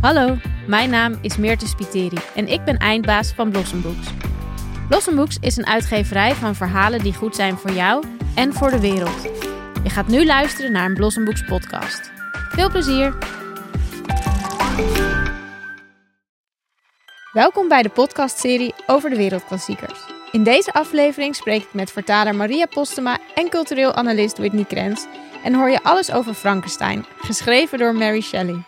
[0.00, 4.06] Hallo, mijn naam is Meerte Spiteri en ik ben eindbaas van Blossom Books.
[4.88, 8.04] Blossom Books is een uitgeverij van verhalen die goed zijn voor jou
[8.34, 9.22] en voor de wereld.
[9.82, 12.12] Je gaat nu luisteren naar een Blossom Books podcast.
[12.32, 13.18] Veel plezier!
[17.32, 20.00] Welkom bij de podcastserie over de wereldklassiekers.
[20.32, 25.06] In deze aflevering spreek ik met vertaler Maria Postema en cultureel analist Whitney Krens
[25.46, 28.62] en hoor je alles over Frankenstein, geschreven door Mary Shelley.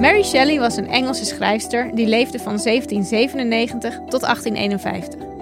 [0.00, 5.33] Mary Shelley was een Engelse schrijfster die leefde van 1797 tot 1851.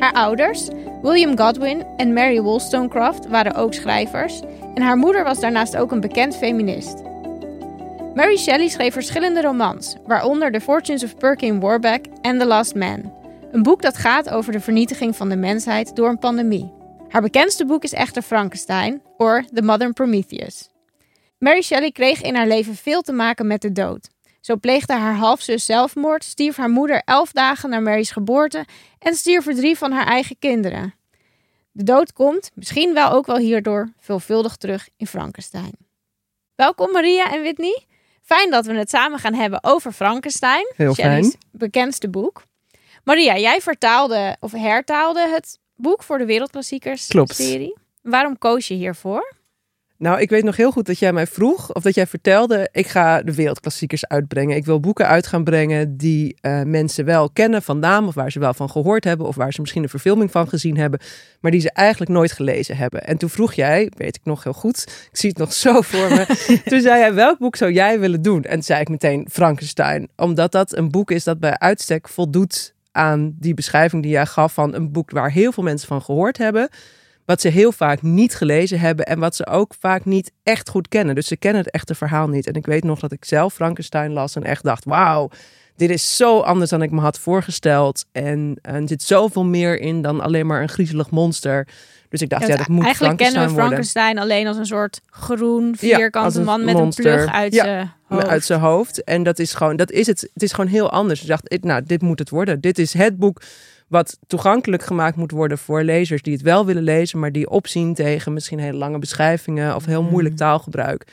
[0.00, 0.68] Haar ouders,
[1.02, 4.40] William Godwin en Mary Wollstonecraft, waren ook schrijvers
[4.74, 7.02] en haar moeder was daarnaast ook een bekend feminist.
[8.14, 13.12] Mary Shelley schreef verschillende romans, waaronder The Fortunes of Perkin Warbeck en The Last Man,
[13.52, 16.72] een boek dat gaat over de vernietiging van de mensheid door een pandemie.
[17.08, 20.68] Haar bekendste boek is echter Frankenstein, or The Modern Prometheus.
[21.38, 24.08] Mary Shelley kreeg in haar leven veel te maken met de dood.
[24.40, 28.64] Zo pleegde haar halfzus zelfmoord, stierf haar moeder elf dagen na Mary's geboorte
[28.98, 30.94] en stierven drie van haar eigen kinderen.
[31.72, 35.72] De dood komt, misschien wel ook wel hierdoor, veelvuldig terug in Frankenstein.
[36.54, 37.84] Welkom Maria en Whitney.
[38.22, 41.40] Fijn dat we het samen gaan hebben over Frankenstein, Heel Shelley's fijn.
[41.52, 42.42] bekendste boek.
[43.04, 47.34] Maria, jij vertaalde of hertaalde het boek voor de Wereldklassiekers Klopt.
[47.34, 47.76] serie.
[48.02, 49.34] Waarom koos je hiervoor?
[50.00, 52.86] Nou, ik weet nog heel goed dat jij mij vroeg, of dat jij vertelde, ik
[52.86, 54.56] ga de wereldklassiekers uitbrengen.
[54.56, 58.32] Ik wil boeken uit gaan brengen die eh, mensen wel kennen van naam, of waar
[58.32, 61.00] ze wel van gehoord hebben, of waar ze misschien een verfilming van gezien hebben,
[61.40, 63.04] maar die ze eigenlijk nooit gelezen hebben.
[63.04, 66.08] En toen vroeg jij, weet ik nog heel goed, ik zie het nog zo voor
[66.08, 66.26] me,
[66.70, 68.42] toen zei jij, welk boek zou jij willen doen?
[68.42, 72.74] En toen zei ik meteen Frankenstein, omdat dat een boek is dat bij uitstek voldoet
[72.92, 76.38] aan die beschrijving die jij gaf van een boek waar heel veel mensen van gehoord
[76.38, 76.68] hebben.
[77.30, 80.88] Wat ze heel vaak niet gelezen hebben en wat ze ook vaak niet echt goed
[80.88, 81.14] kennen.
[81.14, 82.46] Dus ze kennen het echte verhaal niet.
[82.46, 85.30] En ik weet nog dat ik zelf Frankenstein las en echt dacht: wauw,
[85.76, 88.04] dit is zo anders dan ik me had voorgesteld.
[88.12, 91.68] En, en er zit zoveel meer in dan alleen maar een griezelig monster.
[92.08, 93.68] Dus ik dacht, ja, dat moet Eigenlijk kennen Frankenstein we worden.
[93.68, 97.06] Frankenstein alleen als een soort groen, vierkante man met monster.
[97.06, 98.26] een plug uit Ja, zijn hoofd.
[98.26, 99.04] uit zijn hoofd.
[99.04, 100.20] En dat is gewoon, dat is het.
[100.34, 101.20] Het is gewoon heel anders.
[101.22, 102.60] Ik dacht, nou, dit moet het worden.
[102.60, 103.40] Dit is het boek
[103.90, 107.94] wat toegankelijk gemaakt moet worden voor lezers die het wel willen lezen, maar die opzien
[107.94, 111.06] tegen misschien hele lange beschrijvingen of heel moeilijk taalgebruik.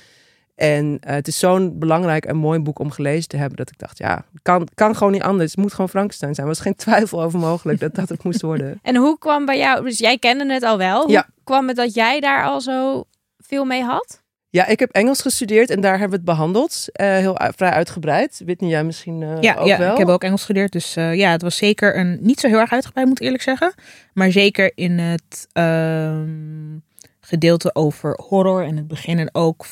[0.55, 3.77] En eh, het is zo'n belangrijk en mooi boek om gelezen te hebben dat ik
[3.77, 5.51] dacht, ja, kan, kan gewoon niet anders.
[5.51, 6.47] Het moet gewoon Frankenstein zijn.
[6.47, 8.79] Er was geen twijfel over mogelijk dat dat het moest worden.
[8.81, 11.01] En hoe kwam bij jou, dus jij kende het al wel.
[11.01, 11.27] Hoe Ja.
[11.43, 13.03] kwam het dat jij daar al zo
[13.37, 14.21] veel mee had?
[14.49, 16.85] Ja, ik heb Engels gestudeerd en daar hebben we het behandeld.
[16.91, 18.41] eh, heel vrij uitgebreid.
[18.45, 19.91] Whitney, jij misschien eh, ja, ook ja wel?
[19.91, 20.71] ik heb ook Engels gestudeerd.
[20.71, 23.43] Dus eh, ja, het was zeker een niet zo heel erg uitgebreid, moet ik eerlijk
[23.43, 23.73] zeggen.
[24.13, 26.77] Maar zeker in het ehm,
[27.19, 29.65] gedeelte over horror en het begin en ook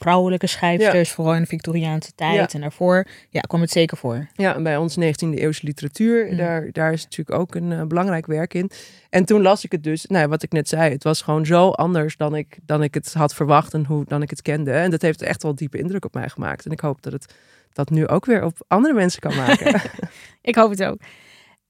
[0.00, 2.48] vrouwelijke schrijfsters, vooral in de Victoriaanse tijd Ja.
[2.48, 4.28] en daarvoor, ja, kwam het zeker voor.
[4.34, 6.36] Ja, en bij ons 19e eeuwse literatuur, Mm.
[6.36, 8.70] daar, daar is natuurlijk ook een eh, belangrijk werk in.
[9.10, 11.46] En toen las ik het dus, nou ja, wat ik net zei, het was gewoon
[11.46, 14.72] zo anders dan ik, dan ik het had verwacht en hoe dan ik het kende.
[14.72, 16.64] En dat heeft echt wel diepe indruk op mij gemaakt.
[16.64, 17.34] En ik hoop dat het
[17.72, 19.80] dat nu ook weer op andere mensen kan maken.
[20.42, 20.98] Ik hoop het ook.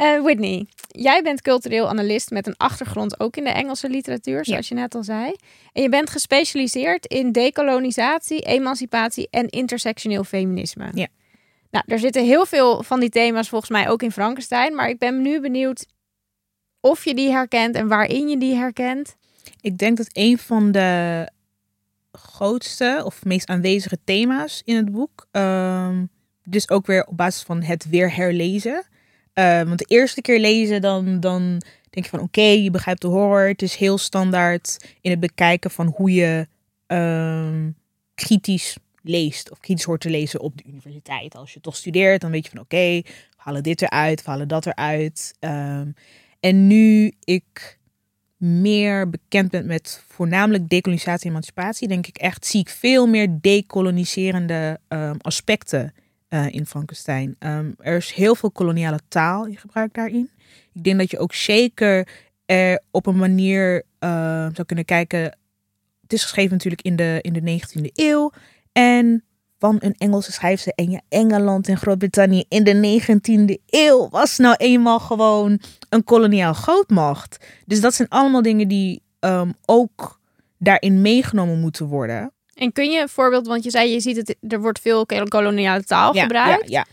[0.00, 4.68] Eh, Whitney, jij bent cultureel analist met een achtergrond ook in de Engelse literatuur, zoals
[4.68, 5.34] je net al zei.
[5.72, 10.90] En je bent gespecialiseerd in decolonisatie, emancipatie en intersectioneel feminisme.
[10.94, 11.06] Ja.
[11.70, 14.98] Nou, er zitten heel veel van die thema's volgens mij ook in Frankenstein, maar ik
[14.98, 15.86] ben nu benieuwd
[16.80, 19.16] of je die herkent en waarin je die herkent.
[19.60, 21.28] Ik denk dat een van de
[22.12, 26.04] grootste of meest aanwezige thema's in het boek, ehm,
[26.44, 28.84] dus ook weer op basis van het weer herlezen.
[29.32, 33.08] Eh, want de eerste keer lezen, dan, dan denk je van oké, je begrijpt de
[33.08, 33.48] horror.
[33.48, 36.46] Het is heel standaard in het bekijken van hoe je
[36.86, 37.70] ehm,
[38.14, 41.34] kritisch leest of kritisch hoort te lezen op de universiteit.
[41.34, 44.48] Als je toch studeert, dan weet je van oké, we halen dit eruit, we halen
[44.48, 45.34] dat eruit.
[45.38, 45.90] Ehm,
[46.40, 47.78] en nu ik
[48.36, 53.28] meer bekend ben met voornamelijk decolonisatie en emancipatie, denk ik echt, zie ik veel meer
[53.40, 55.94] dekoloniserende ehm, aspecten
[56.30, 57.36] eh, in Frankenstein.
[57.38, 60.30] Ehm, er is heel veel koloniale taal in gebruik daarin.
[60.72, 62.08] Ik denk dat je ook zeker
[62.46, 64.10] er op een manier eh,
[64.52, 65.20] zou kunnen kijken.
[66.00, 68.32] Het is geschreven natuurlijk in de, in de 19e eeuw.
[68.72, 69.24] En
[69.58, 70.72] van een Engelse schrijfster.
[70.72, 76.52] En ja, Engeland en Groot-Brittannië in de 19e eeuw was nou eenmaal gewoon een koloniaal
[76.52, 77.46] grootmacht.
[77.66, 80.20] Dus dat zijn allemaal dingen die ehm, ook
[80.58, 82.32] daarin meegenomen moeten worden.
[82.60, 85.84] En kun je een voorbeeld, want je zei je ziet het, er wordt veel koloniale
[85.84, 86.68] taal Ja, gebruikt.
[86.68, 86.86] Ja, ja.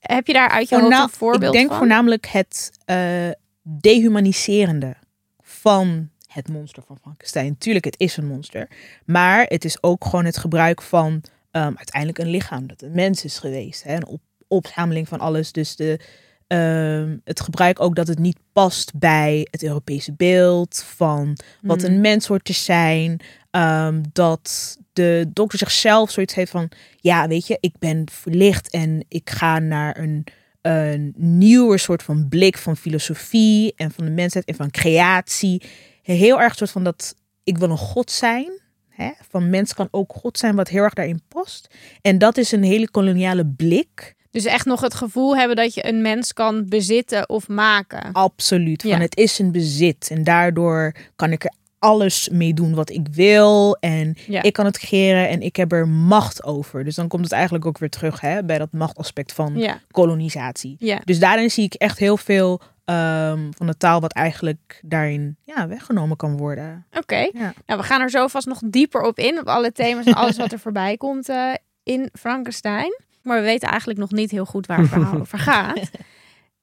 [0.00, 1.78] Heb je daar uit je hoofd een voorbeeld ik denk van?
[1.78, 3.30] voornamelijk het eh,
[3.62, 4.96] dehumaniserende
[5.42, 7.58] van het monster van Frankenstein.
[7.58, 8.68] Tuurlijk, het is een monster.
[9.04, 12.66] Maar het is ook gewoon het gebruik van ehm, uiteindelijk een lichaam.
[12.66, 13.82] Dat een mens is geweest.
[13.82, 13.94] Hè?
[13.94, 15.52] Een op opzameling van alles.
[15.52, 15.98] Dus de,
[16.46, 21.90] ehm, het gebruik ook dat het niet past bij het Europese beeld van wat Hmm.
[21.90, 23.20] een mens hoort te zijn.
[23.50, 29.04] Ehm, dat de dokter zichzelf zoiets heeft van, ja, weet je, ik ben verlicht en
[29.08, 30.26] ik ga naar een,
[30.62, 35.62] een nieuwe soort van blik van filosofie en van de mensheid en van creatie.
[36.02, 38.60] Heel erg soort van dat ik wil een god zijn.
[38.88, 39.10] Hè?
[39.28, 41.74] Van mens kan ook god zijn, wat heel erg daarin past.
[42.00, 44.14] En dat is een hele koloniale blik.
[44.30, 48.12] Dus echt nog het gevoel hebben dat je een mens kan bezitten of maken.
[48.12, 48.82] Absoluut.
[48.82, 48.98] Van Ja.
[48.98, 50.08] het is een bezit.
[50.10, 53.76] En daardoor kan ik er alles mee doen wat ik wil.
[53.80, 54.42] En Ja.
[54.42, 56.84] ik kan het creëren en ik heb er macht over.
[56.84, 60.76] Dus dan komt het eigenlijk ook weer terug hè, bij dat machtaspect van Ja, kolonisatie.
[60.78, 61.00] ja.
[61.04, 65.68] Dus daarin zie ik echt heel veel ehm, van de taal wat eigenlijk daarin ja,
[65.68, 66.86] weggenomen kan worden.
[66.98, 67.16] Oké.
[67.32, 67.54] Ja.
[67.66, 69.38] Nou, we gaan er zo vast nog dieper op in.
[69.38, 71.52] Op alle thema's en alles wat er voorbij komt eh,
[71.82, 73.00] in Frankenstein.
[73.22, 75.80] Maar we weten eigenlijk nog niet heel goed waar het verhaal over gaat.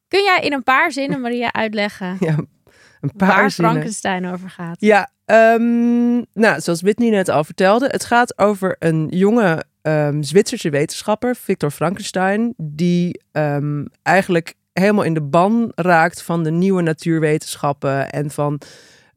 [0.08, 2.36] Kun jij in een paar zinnen, Maria, uitleggen Ja,
[3.02, 3.72] een paar waar zinnen.
[3.72, 4.78] Frankenstein over gaat?
[4.80, 10.70] Ja, ehm, nou, zoals Whitney net al vertelde, het gaat over een jonge ehm, Zwitserse
[10.70, 18.10] wetenschapper, Victor Frankenstein, die ehm, eigenlijk helemaal in de ban raakt van de nieuwe natuurwetenschappen
[18.10, 18.62] en van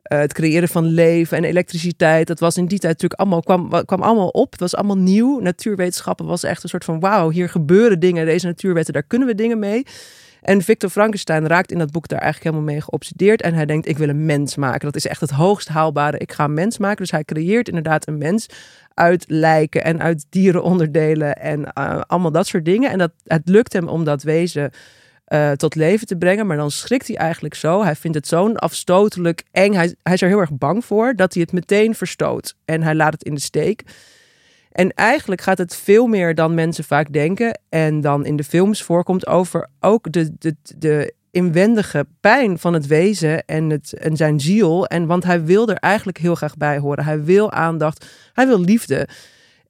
[0.03, 2.27] eh, het creëren van leven en elektriciteit.
[2.27, 4.51] Dat was in die tijd natuurlijk allemaal, kwam, kwam allemaal op.
[4.51, 5.41] Het was allemaal nieuw.
[5.41, 8.27] Natuurwetenschappen was echt een soort van, wauw, hier gebeuren dingen.
[8.27, 9.87] Deze natuurwetten, daar kunnen we dingen mee.
[10.43, 13.43] En Victor Frankenstein raakt in dat boek daar eigenlijk helemaal mee geobsedeerd.
[13.43, 14.81] En hij denkt, ik wil een mens maken.
[14.81, 16.19] Dat is echt het hoogst haalbare.
[16.19, 16.97] Ik ga een mens maken.
[16.97, 18.47] Dus hij creëert inderdaad een mens
[18.95, 22.91] uit lijken en uit dierenonderdelen en eh, allemaal dat soort dingen.
[22.91, 24.71] En dat, het lukt hem om dat wezen
[25.25, 26.47] eh, tot leven te brengen.
[26.47, 27.83] Maar dan schrikt hij eigenlijk zo.
[27.83, 29.73] Hij vindt het zo'n afstotelijk eng.
[29.73, 32.55] Hij, hij is er heel erg bang voor dat hij het meteen verstoot.
[32.65, 33.83] En hij laat het in de steek.
[34.73, 37.61] En eigenlijk gaat het veel meer dan mensen vaak denken.
[37.69, 42.87] En dan in de films voorkomt over ook de, de, de inwendige pijn van het
[42.87, 44.87] wezen en, het, en zijn ziel.
[44.87, 47.05] En want hij wil er eigenlijk heel graag bij horen.
[47.05, 48.07] Hij wil aandacht.
[48.33, 49.09] Hij wil liefde.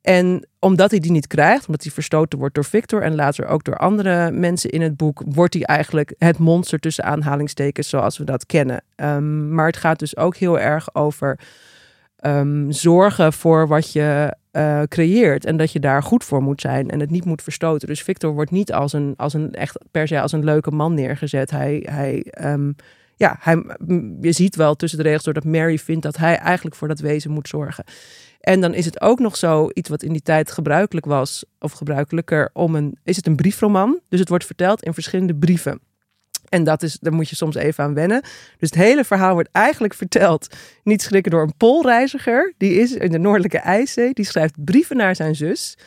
[0.02, 3.64] En omdat hij die niet krijgt, omdat hij verstoten wordt door Victor en later ook
[3.64, 8.24] door andere mensen in het boek, wordt hij eigenlijk het monster tussen aanhalingstekens zoals we
[8.24, 8.84] dat kennen.
[8.94, 11.38] Ehm, maar het gaat dus ook heel erg over
[12.16, 16.90] ehm, zorgen voor wat je eh, creëert en dat je daar goed voor moet zijn
[16.90, 17.88] en het niet moet verstoten.
[17.88, 20.94] Dus Victor wordt niet als een, als een echt per se als een leuke man
[20.94, 21.50] neergezet.
[21.50, 22.72] Hij, hij, ehm,
[23.16, 26.36] ja, hij, m- je ziet wel tussen de regels door dat Mary vindt dat hij
[26.36, 27.84] eigenlijk voor dat wezen moet zorgen.
[28.40, 31.72] En dan is het ook nog zo iets wat in die tijd gebruikelijk was, of
[31.72, 34.00] gebruikelijker, om een, is het een briefroman.
[34.08, 35.80] Dus het wordt verteld in verschillende brieven.
[36.52, 38.20] En dat is, daar moet je soms even aan wennen.
[38.58, 40.54] Dus het hele verhaal wordt eigenlijk verteld,
[40.84, 42.52] niet schrikken door een Poolreiziger.
[42.58, 44.12] Die is in de Noordelijke IJszee.
[44.12, 45.78] Die schrijft brieven naar zijn zus.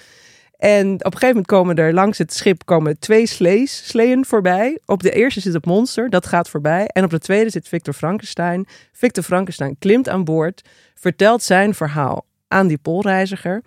[0.58, 4.80] En op een gegeven moment komen er langs het schip komen twee slees, sleeën voorbij.
[4.86, 6.86] Op de eerste zit het monster, dat gaat voorbij.
[6.88, 8.68] En op de tweede zit Victor Frankenstein.
[8.92, 10.62] Victor Frankenstein klimt aan boord,
[10.96, 13.64] vertelt zijn verhaal aan die Poolreiziger.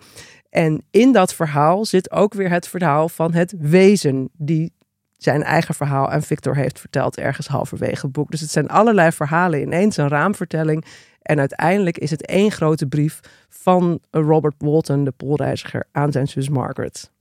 [0.49, 4.71] En in dat verhaal zit ook weer het verhaal van het wezen die
[5.19, 8.31] zijn eigen verhaal aan Victor heeft verteld ergens halverwege het boek.
[8.31, 10.85] Dus het zijn allerlei verhalen ineens, een raamvertelling.
[11.21, 16.49] En uiteindelijk is het één grote brief van Robert Walton, de Poolreiziger, aan zijn zus
[16.49, 17.11] Margaret.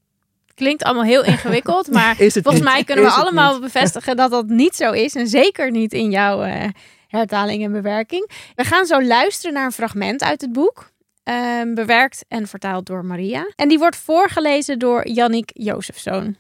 [0.54, 2.62] Klinkt allemaal heel ingewikkeld, maar volgens niet?
[2.62, 5.14] mij kunnen we allemaal bevestigen dat dat niet zo is.
[5.14, 6.68] En zeker niet in jouw eh,
[7.08, 8.30] hertaling en bewerking.
[8.54, 10.90] We gaan zo luisteren naar een fragment uit het boek.
[11.22, 13.52] ehm, bewerkt en vertaald door Maria.
[13.56, 16.36] En die wordt voorgelezen door Yannick Jozefzoon.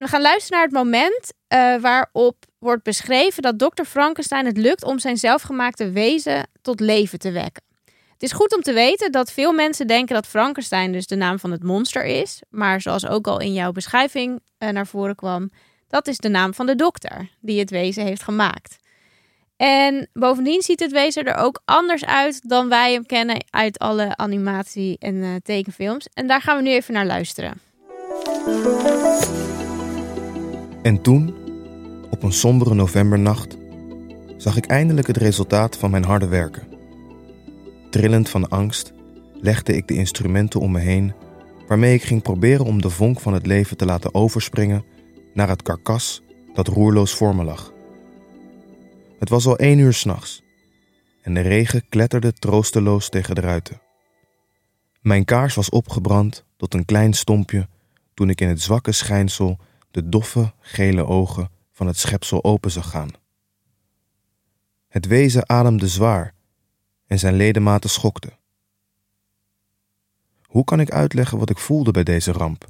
[0.00, 4.84] We gaan luisteren naar het moment eh, waarop wordt beschreven dat dokter Frankenstein het lukt
[4.84, 7.62] om zijn zelfgemaakte wezen tot leven te wekken.
[7.84, 11.38] Het is goed om te weten dat veel mensen denken dat Frankenstein dus de naam
[11.38, 12.42] van het monster is.
[12.50, 15.50] Maar zoals ook al in jouw beschrijving eh, naar voren kwam,
[15.88, 18.76] dat is de naam van de dokter die het wezen heeft gemaakt.
[19.56, 24.16] En bovendien ziet het wezen er ook anders uit dan wij hem kennen uit alle
[24.16, 26.08] animatie- en eh, tekenfilms.
[26.14, 27.60] En daar gaan we nu even naar luisteren.
[30.82, 31.34] En toen,
[32.10, 33.56] op een sombere novembernacht,
[34.36, 36.68] zag ik eindelijk het resultaat van mijn harde werken.
[37.90, 38.92] Trillend van angst
[39.40, 41.12] legde ik de instrumenten om me heen,
[41.66, 44.84] waarmee ik ging proberen om de vonk van het leven te laten overspringen
[45.34, 46.22] naar het karkas
[46.54, 47.72] dat roerloos voor me lag.
[49.18, 50.42] Het was al één uur s'nachts
[51.22, 53.80] en de regen kletterde troosteloos tegen de ruiten.
[55.00, 57.68] Mijn kaars was opgebrand tot een klein stompje
[58.14, 59.58] toen ik in het zwakke schijnsel
[59.90, 63.10] de doffe gele ogen van het schepsel open zag gaan.
[64.88, 66.34] Het wezen ademde zwaar
[67.06, 68.38] en zijn ledematen schokten.
[70.42, 72.68] Hoe kan ik uitleggen wat ik voelde bij deze ramp?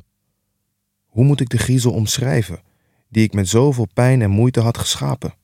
[1.07, 2.63] Hoe moet ik de griezel omschrijven
[3.09, 5.35] die ik met zoveel pijn en moeite had geschapen?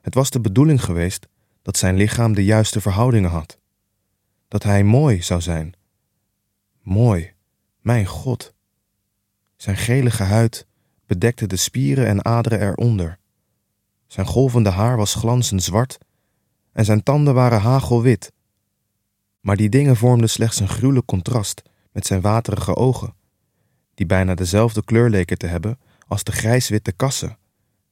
[0.00, 1.28] Het was de bedoeling geweest
[1.62, 3.58] dat zijn lichaam de juiste verhoudingen had.
[4.48, 5.72] Dat hij mooi zou zijn.
[6.82, 7.32] Mooi,
[7.80, 8.53] mijn God.
[9.56, 10.66] Zijn gelige huid
[11.06, 13.18] bedekte de spieren en aderen eronder.
[14.06, 15.98] Zijn golvende haar was glanzend zwart
[16.72, 18.32] en zijn tanden waren hagelwit.
[19.40, 23.14] Maar die dingen vormden slechts een gruwelijk contrast met zijn waterige ogen,
[23.94, 27.38] die bijna dezelfde kleur leken te hebben als de grijswitte kassen,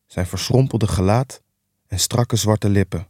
[0.06, 1.42] zijn verschrompelde gelaat
[1.86, 3.06] en strakke zwarte lippen.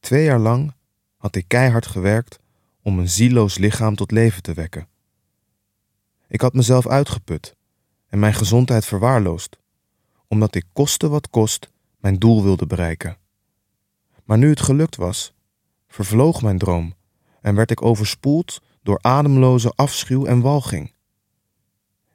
[0.00, 0.74] Twee jaar lang
[1.16, 2.38] had ik keihard gewerkt
[2.82, 4.88] om een zieloos lichaam tot leven te wekken.
[6.28, 7.56] Ik had mezelf uitgeput
[8.08, 9.58] en mijn gezondheid verwaarloosd,
[10.28, 13.16] omdat ik koste wat kost mijn doel wilde bereiken.
[14.24, 15.34] Maar nu het gelukt was,
[15.88, 16.94] vervloog mijn droom
[17.40, 20.92] en werd ik overspoeld door ademloze afschuw en walging.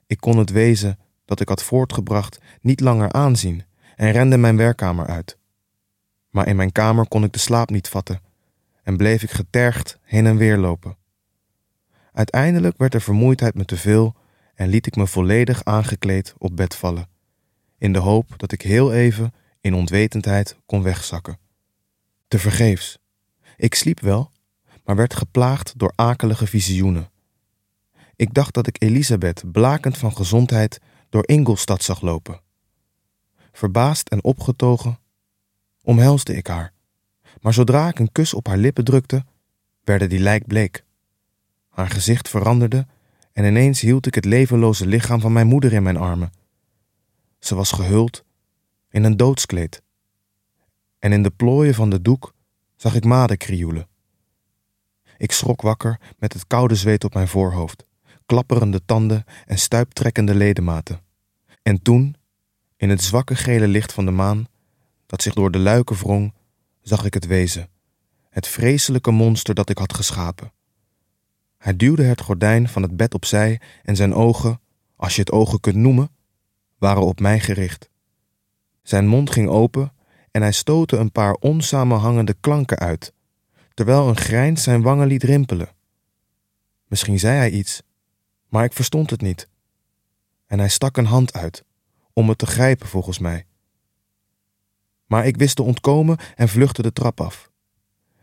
[0.07, 3.63] Ik kon het wezen dat ik had voortgebracht niet langer aanzien
[3.95, 5.37] en rende mijn werkkamer uit.
[6.29, 8.21] Maar in mijn kamer kon ik de slaap niet vatten
[8.83, 10.97] en bleef ik getergd heen en weer lopen.
[12.11, 14.15] Uiteindelijk werd de vermoeidheid me te veel
[14.55, 17.09] en liet ik me volledig aangekleed op bed vallen,
[17.77, 21.39] in de hoop dat ik heel even in onwetendheid kon wegzakken.
[22.27, 22.99] Te vergeefs.
[23.57, 24.31] Ik sliep wel,
[24.85, 27.09] maar werd geplaagd door akelige visioenen.
[28.15, 32.41] Ik dacht dat ik Elisabeth, blakend van gezondheid, door Ingolstad zag lopen.
[33.51, 34.99] Verbaasd en opgetogen
[35.81, 36.73] omhelsde ik haar,
[37.41, 39.25] maar zodra ik een kus op haar lippen drukte,
[39.83, 40.83] werden die lijkbleek.
[41.71, 42.87] Haar gezicht veranderde
[43.33, 46.31] en ineens hield ik het levenloze lichaam van mijn moeder in mijn armen.
[47.39, 48.23] Ze was gehuld
[48.89, 49.81] in een doodskleed.
[50.99, 52.33] En in de plooien van de doek
[52.75, 53.87] zag ik maden krioelen.
[55.17, 57.85] Ik schrok wakker met het koude zweet op mijn voorhoofd,
[58.25, 61.01] klapperende tanden en stuiptrekkende ledematen.
[61.61, 62.15] En toen,
[62.77, 64.47] in het zwakke gele licht van de maan,
[65.05, 66.33] dat zich door de luiken wrong,
[66.81, 67.69] zag ik het wezen,
[68.29, 70.51] het vreselijke monster dat ik had geschapen.
[71.61, 74.61] Hij duwde het gordijn van het bed opzij en zijn ogen,
[74.95, 76.09] als je het ogen kunt noemen,
[76.77, 77.89] waren op mij gericht.
[78.81, 79.93] Zijn mond ging open
[80.31, 83.13] en hij stootte een paar onsamenhangende klanken uit,
[83.73, 85.69] terwijl een grijns zijn wangen liet rimpelen.
[86.87, 87.81] Misschien zei hij iets,
[88.49, 89.49] maar ik verstond het niet.
[90.47, 91.63] En hij stak een hand uit,
[92.13, 93.45] om het te grijpen volgens mij.
[95.05, 97.50] Maar ik wist te ontkomen en vluchtte de trap af.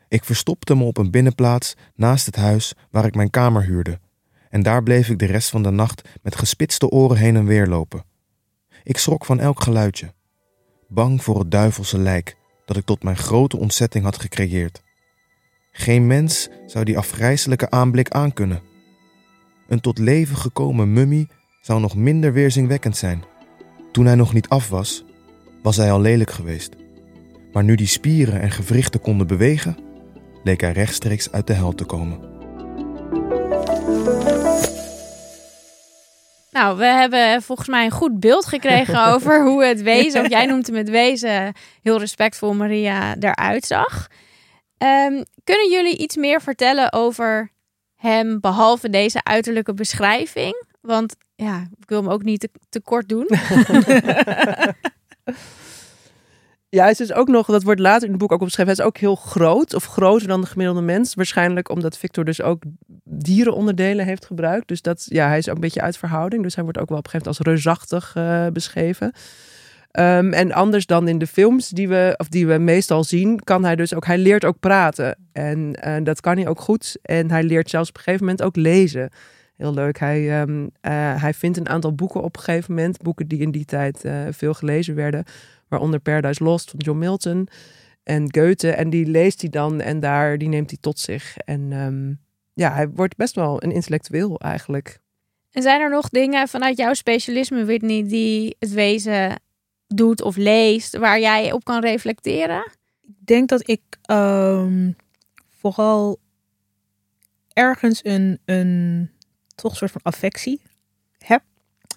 [0.09, 4.01] Ik verstopte me op een binnenplaats naast het huis waar ik mijn kamer huurde,
[4.49, 7.67] en daar bleef ik de rest van de nacht met gespitste oren heen en weer
[7.67, 8.05] lopen.
[8.83, 10.13] Ik schrok van elk geluidje,
[10.89, 14.83] bang voor het duivelse lijk dat ik tot mijn grote ontzetting had gecreëerd.
[15.73, 18.63] Geen mens zou die afgrijselijke aanblik aankunnen.
[19.69, 21.29] Een tot leven gekomen mummie
[21.61, 23.25] zou nog minder weerzinwekkend zijn.
[23.93, 25.05] Toen hij nog niet af was,
[25.63, 26.77] was hij al lelijk geweest.
[27.53, 29.77] Maar nu die spieren en gewrichten konden bewegen,
[30.45, 32.37] leek hij rechtstreeks uit de hel te komen.
[36.51, 40.47] Nou, we hebben volgens mij een goed beeld gekregen over hoe het wezen, of jij
[40.51, 41.53] noemt hem het wezen,
[41.83, 44.09] heel respectvol Maria, eruit zag.
[44.79, 47.53] Ehm, kunnen jullie iets meer vertellen over
[47.97, 50.65] hem, behalve deze uiterlijke beschrijving?
[50.81, 53.29] Want ja, ik wil hem ook niet te, te kort doen.
[56.71, 58.89] Ja, hij is ook nog, dat wordt later in het boek ook opgeschreven, hij is
[58.89, 61.15] ook heel groot of groter dan de gemiddelde mens.
[61.15, 62.63] Waarschijnlijk omdat Victor dus ook
[63.05, 64.69] dierenonderdelen heeft gebruikt.
[64.69, 66.43] Dus dat, ja, hij is ook een beetje uit verhouding.
[66.43, 69.13] Dus hij wordt ook wel op een gegeven moment als reusachtig uh, beschreven.
[69.93, 73.65] Um, en anders dan in de films die we, of die we meestal zien, kan
[73.65, 75.19] hij dus ook, hij leert ook praten.
[75.33, 76.99] En uh, dat kan hij ook goed.
[77.03, 79.11] En hij leert zelfs op een gegeven moment ook lezen.
[79.57, 79.99] Heel leuk.
[79.99, 80.71] Hij, um, uh,
[81.23, 84.55] hij vindt een aantal boeken op een gegeven moment, boeken die in die tijd veel
[84.55, 85.25] gelezen werden
[85.69, 87.49] waaronder Paradise Lost van John Milton
[88.03, 88.71] en Goethe.
[88.71, 91.37] En die leest hij dan en daar, die neemt hij tot zich.
[91.37, 92.21] En um,
[92.55, 95.01] ja, hij wordt best wel een intellectueel eigenlijk.
[95.51, 99.41] En zijn er nog dingen vanuit jouw specialisme, Whitney, die het wezen
[99.87, 102.73] doet of leest, waar jij op kan reflecteren?
[103.03, 104.97] Ik denk dat ik um,
[105.51, 106.19] vooral
[107.53, 109.11] ergens een, een
[109.55, 110.61] toch een soort van affectie
[111.19, 111.43] heb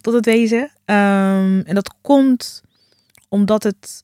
[0.02, 0.62] tot het wezen.
[0.86, 2.64] Um, en dat komt
[3.32, 4.04] omdat het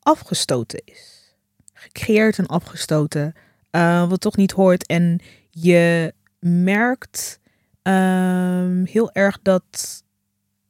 [0.00, 1.34] afgestoten is.
[1.74, 3.34] Gecreëerd en afgestoten.
[3.70, 4.86] eh, wat toch niet hoort.
[4.86, 7.38] En je merkt
[7.82, 10.02] ehm, heel erg dat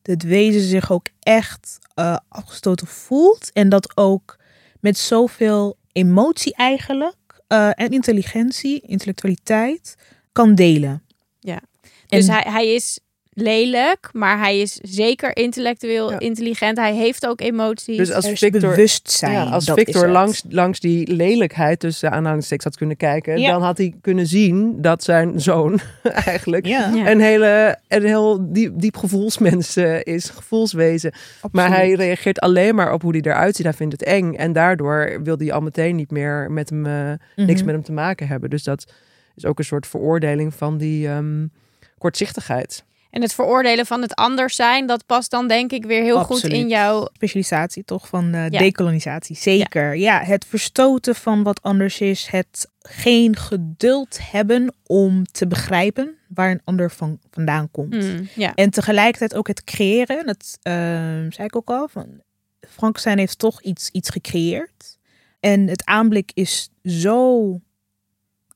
[0.02, 3.52] het wezen zich ook echt eh, afgestoten voelt.
[3.52, 4.36] En dat ook
[4.80, 9.94] met zoveel emotie eigenlijk eh, en intelligentie, intellectualiteit
[10.32, 11.02] kan delen.
[11.38, 11.60] Ja.
[12.06, 13.00] Dus En- hij, hij is
[13.32, 16.18] lelijk, maar hij is zeker intellectueel Ja.
[16.18, 16.78] intelligent.
[16.78, 17.96] Hij heeft ook emoties.
[17.96, 19.32] Dus als er Victor, bewustzijn.
[19.32, 23.50] ja, als Victor langs, langs die lelijkheid tussen aanhalingstekens had kunnen kijken, Ja.
[23.50, 25.80] dan had hij kunnen zien dat zijn zoon
[26.24, 31.12] eigenlijk een hele een heel diep, diep gevoelsmens eh, is, gevoelswezen.
[31.52, 33.64] Maar hij reageert alleen maar op hoe hij eruit ziet.
[33.66, 37.12] Hij vindt het eng en daardoor wil hij al meteen niet meer met hem, eh,
[37.36, 37.64] niks Mhm.
[37.64, 38.50] met hem te maken hebben.
[38.50, 38.92] Dus dat
[39.36, 41.46] is ook een soort veroordeling van die ehm,
[41.98, 42.84] kortzichtigheid.
[43.10, 46.44] En het veroordelen van het anders zijn, dat past dan denk ik weer heel goed
[46.44, 47.08] in jouw...
[47.12, 48.58] specialisatie toch van eh, Ja.
[48.58, 49.36] decolonisatie.
[49.36, 49.96] Zeker.
[49.96, 50.22] Ja.
[50.22, 52.26] het verstoten van wat anders is.
[52.30, 57.94] Het geen geduld hebben om te begrijpen waar een ander van vandaan komt.
[57.94, 58.54] Hmm, ja.
[58.54, 60.26] En tegelijkertijd ook het creëren.
[60.26, 61.88] Dat ehm, zei ik ook al.
[61.88, 62.06] Van
[62.68, 64.98] Frankenstein heeft toch iets, iets gecreëerd.
[65.40, 67.60] En het aanblik is zo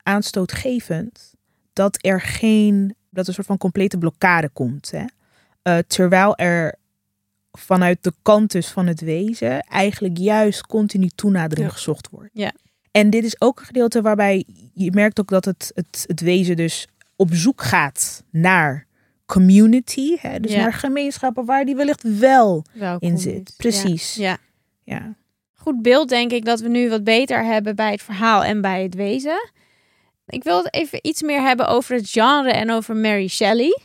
[0.02, 1.34] aanstootgevend
[1.72, 4.90] dat er geen, dat er een soort van complete blokkade komt.
[4.90, 5.04] Hè?
[5.62, 6.74] Eh, terwijl er
[7.52, 11.72] vanuit de kant dus van het wezen eigenlijk juist continu toenadering Ja.
[11.74, 12.30] gezocht wordt.
[12.32, 12.52] Ja.
[12.90, 14.44] En dit is ook een gedeelte waarbij
[14.74, 18.86] je merkt ook dat het, het, het wezen dus op zoek gaat naar
[19.26, 20.16] community.
[20.20, 20.40] Hè?
[20.40, 20.60] Dus Ja.
[20.60, 23.54] naar gemeenschappen waar die wellicht wel welkom in zit.
[23.56, 24.14] Precies.
[24.14, 24.36] Ja.
[24.82, 25.14] ja,
[25.52, 28.82] Goed beeld denk ik dat we nu wat beter hebben bij het verhaal en bij
[28.82, 29.50] het wezen.
[30.26, 33.78] Ik wil het even iets meer hebben over het genre en over Mary Shelley.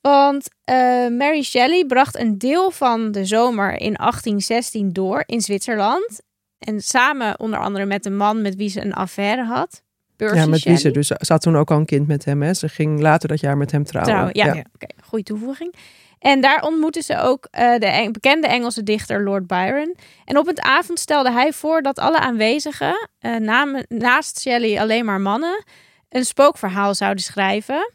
[0.00, 0.76] Want eh,
[1.08, 6.20] Mary Shelley bracht een deel van de zomer in 1816 door in Zwitserland.
[6.58, 9.82] En samen onder andere met een man met wie ze een affaire had.
[10.30, 10.92] Ja, met wie ze Shelley.
[10.92, 12.42] dus ze had toen ook al een kind met hem.
[12.42, 12.54] Hè.
[12.54, 14.12] Ze ging later dat jaar met hem trouwen.
[14.14, 14.44] Trouwen, ja.
[14.54, 14.64] Ja.
[14.74, 15.74] Oké, goede toevoeging.
[16.18, 19.96] En daar ontmoetten ze ook eh, de Eng- bekende Engelse dichter Lord Byron.
[20.24, 25.04] En op een avond stelde hij voor dat alle aanwezigen, eh, namen, naast Shelley alleen
[25.04, 25.64] maar mannen,
[26.08, 27.92] een spookverhaal zouden schrijven.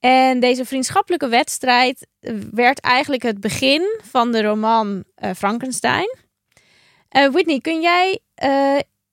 [0.00, 5.04] En deze vriendschappelijke wedstrijd eh, werd eigenlijk het begin van de roman
[5.36, 6.16] Frankenstein.
[7.30, 8.18] Whitney, kun jij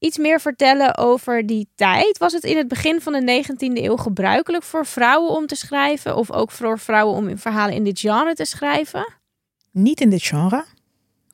[0.02, 2.18] iets meer vertellen over die tijd?
[2.18, 6.16] Was het in het begin van de 19e eeuw gebruikelijk voor vrouwen om te schrijven?
[6.16, 9.14] Of ook voor vrouwen om verhalen in dit genre te schrijven?
[9.72, 10.66] Niet in dit genre.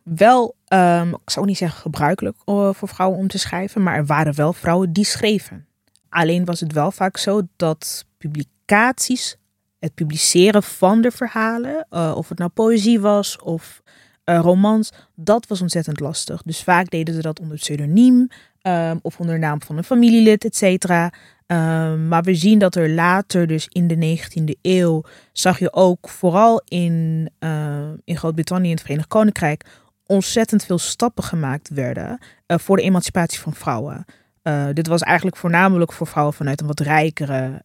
[0.04, 4.06] Wel, ehm, ik zou niet zeggen gebruikelijk eh, voor vrouwen om te schrijven, maar er
[4.06, 5.68] waren wel vrouwen die schreven.
[6.10, 9.36] Alleen was het wel vaak zo dat publicaties,
[9.80, 13.82] het publiceren van de verhalen, eh, of het nou poëzie was of
[14.28, 16.42] eh, romans, dat was ontzettend lastig.
[16.42, 18.28] Dus vaak deden ze dat onder pseudoniem
[18.62, 21.14] ehm, of onder naam van een familielid, et cetera.
[21.46, 26.10] Ehm, maar we zien dat er later, dus in de 19e eeuw, zag je ook
[26.10, 29.66] vooral in, eh, in Groot-Brittannië en het Verenigd Koninkrijk
[30.06, 34.06] ontzettend veel stappen gemaakt werden eh, voor de emancipatie van vrouwen.
[34.74, 37.64] Dit was eigenlijk voornamelijk voor vrouwen vanuit een wat rijkere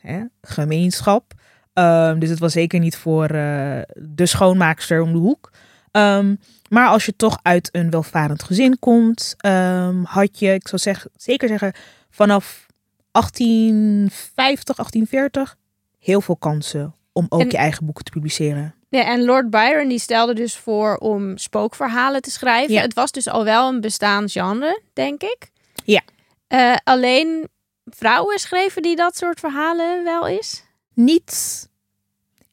[0.00, 1.34] hè, gemeenschap.
[1.72, 5.50] Ehm, dus het was zeker niet voor eh, de schoonmaakster om de hoek.
[5.90, 6.34] Ehm,
[6.68, 11.48] maar als je toch uit een welvarend gezin komt, ehm, had je, ik zou zeker
[11.48, 11.72] zeggen,
[12.10, 12.66] vanaf
[13.10, 15.56] 1850, 1840
[15.98, 18.74] heel veel kansen om ook En- je eigen boeken te publiceren.
[18.88, 22.74] Ja, en Lord Byron die stelde dus voor om spookverhalen te schrijven.
[22.74, 22.80] Ja.
[22.80, 25.50] Het was dus al wel een bestaand genre, denk ik.
[25.84, 26.00] Ja.
[26.46, 27.48] Eh, alleen
[27.84, 30.64] vrouwen schreven die dat soort verhalen wel eens?
[30.94, 31.68] Niet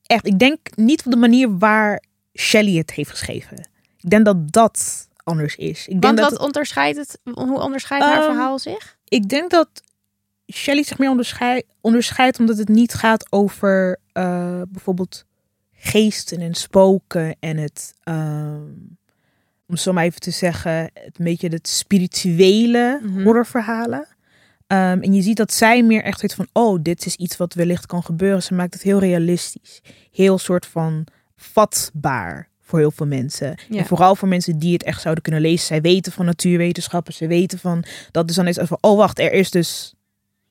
[0.04, 3.70] echt, ik denk niet op de manier waar Shelley het heeft geschreven.
[3.98, 5.80] Ik denk dat dat anders is.
[5.80, 7.20] Ik denk Want dat wat onderscheidt het?
[7.24, 8.98] Hoe onderscheidt haar Ehm, verhaal zich?
[9.06, 9.70] ik denk dat
[10.54, 15.26] Shelley zich meer onderscheidt, onderscheidt omdat het niet gaat over eh, bijvoorbeeld
[15.74, 18.62] geesten en spoken en het, ehm,
[19.68, 23.24] om zo maar even te zeggen, het beetje het spirituele Mhm.
[23.24, 24.08] horrorverhalen.
[24.70, 27.54] Ehm, en je ziet dat zij meer echt weet van, oh, dit is iets wat
[27.54, 28.44] wellicht kan gebeuren.
[28.44, 31.06] Ze maakt het heel realistisch, heel soort van
[31.36, 33.56] vatbaar voor heel veel mensen.
[33.70, 33.80] Ja.
[33.80, 35.66] En vooral voor mensen die het echt zouden kunnen lezen.
[35.66, 39.32] Zij weten van natuurwetenschappen, ze weten van dat is dan eens van, oh wacht, er
[39.34, 39.94] is dus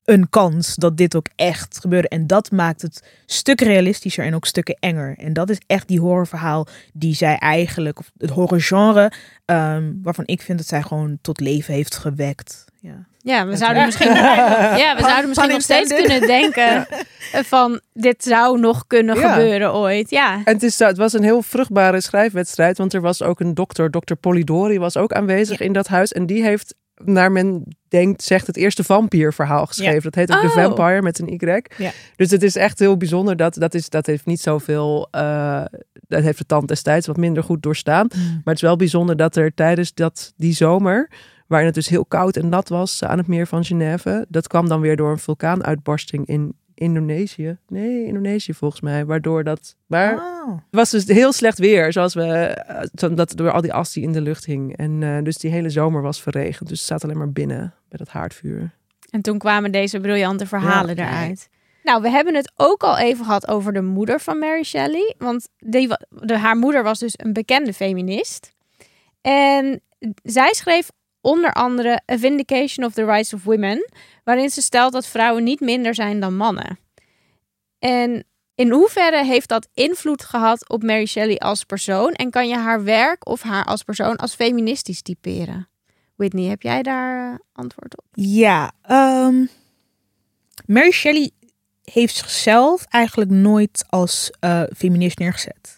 [0.04, 2.08] een kans dat dit ook echt gebeurde.
[2.08, 5.18] En dat maakt het stukken realistischer en ook stukken enger.
[5.18, 9.12] En dat is echt die horrorverhaal die zij eigenlijk, of het horrorgenre,
[9.44, 12.64] ehm, waarvan ik vind dat zij gewoon tot leven heeft gewekt.
[12.80, 13.06] Ja.
[13.22, 14.14] Ja, we zouden misschien,
[14.84, 16.86] ja, we zouden misschien nog steeds kunnen denken
[17.32, 19.32] eh, van dit zou nog kunnen Ja.
[19.32, 20.10] gebeuren ooit.
[20.10, 20.34] Ja.
[20.44, 23.90] En het, is, het was een heel vruchtbare schrijfwedstrijd, want er was ook een dokter,
[23.90, 26.12] dokter Polidori, was ook aanwezig in dat huis.
[26.12, 29.94] En die heeft naar men denkt, zegt het eerste vampierverhaal geschreven.
[29.94, 30.00] Ja.
[30.00, 30.52] Dat heet ook The Oh.
[30.64, 31.62] Vampire met een Y.
[31.76, 31.90] Ja.
[32.16, 33.36] Dus het is echt heel bijzonder.
[33.36, 35.08] Dat, dat, is, dat heeft niet zoveel...
[35.10, 35.62] eh,
[36.08, 38.06] dat heeft de tand destijds wat minder goed doorstaan.
[38.10, 41.10] Maar het is wel bijzonder dat er tijdens dat, die zomer...
[41.48, 44.26] waarin het dus heel koud en nat was aan het meer van Genève...
[44.28, 47.56] dat kwam dan weer door een vulkaanuitbarsting in Indonesië.
[47.68, 49.04] Nee, Indonesië volgens mij.
[49.06, 49.76] Waardoor dat...
[49.86, 50.54] Maar Oh.
[50.54, 54.02] het was dus heel slecht weer, zoals we, eh, dat door al die as die
[54.02, 54.76] in de lucht hing.
[54.76, 56.68] En eh, dus die hele zomer was verregend.
[56.68, 58.70] Dus ze zaten alleen maar binnen bij dat haardvuur.
[59.10, 61.08] En toen kwamen deze briljante verhalen Ja.
[61.08, 61.48] eruit.
[61.82, 65.14] Nou, we hebben het ook al even gehad over de moeder van Mary Shelley.
[65.18, 68.52] Want die, de, haar moeder was dus een bekende feminist.
[69.20, 69.80] En
[70.22, 73.90] zij schreef onder andere A Vindication of the Rights of Women,
[74.24, 76.78] waarin ze stelt dat vrouwen niet minder zijn dan mannen.
[77.78, 82.12] En in hoeverre heeft dat invloed gehad op Mary Shelley als persoon?
[82.12, 85.68] En kan je haar werk of haar als persoon als feministisch typeren?
[86.16, 88.04] Whitney, heb jij daar eh, antwoord op?
[88.12, 89.44] Ja, ehm,
[90.66, 91.30] Mary Shelley
[91.82, 95.77] heeft zichzelf eigenlijk nooit als eh, feminist neergezet.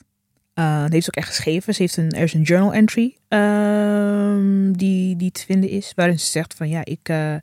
[0.82, 1.74] Dat heeft ze ook echt geschreven.
[1.74, 6.18] Ze heeft een, er is een journal entry ehm, die, die te vinden is, waarin
[6.18, 7.34] ze zegt van ja, ik eh,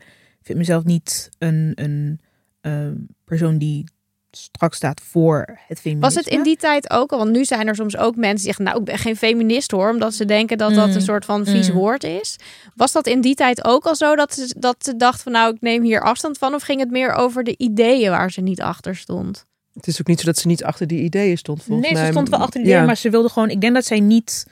[0.42, 2.20] vind mezelf niet een, een
[2.62, 2.94] ehm,
[3.26, 3.84] persoon die
[4.32, 6.00] strak staat voor het feminisme.
[6.00, 7.18] Was het in die tijd ook al?
[7.18, 9.90] Want nu zijn er soms ook mensen die zeggen, nou, ik ben geen feminist hoor,
[9.90, 10.94] omdat ze denken dat dat Mm.
[10.96, 11.76] een soort van vies Mm.
[11.76, 12.36] woord is.
[12.76, 15.54] Was dat in die tijd ook al zo dat ze, dat ze dacht van, nou,
[15.54, 16.54] ik neem hier afstand van?
[16.54, 19.46] Of ging het meer over de ideeën waar ze niet achter stond?
[19.78, 22.06] Het is ook niet zo dat ze niet achter die ideeën stond, volgens nee, mij.
[22.06, 22.76] ze stond wel achter die Ja.
[22.76, 23.50] idee, maar ze wilde gewoon.
[23.50, 24.46] Ik denk dat zij niet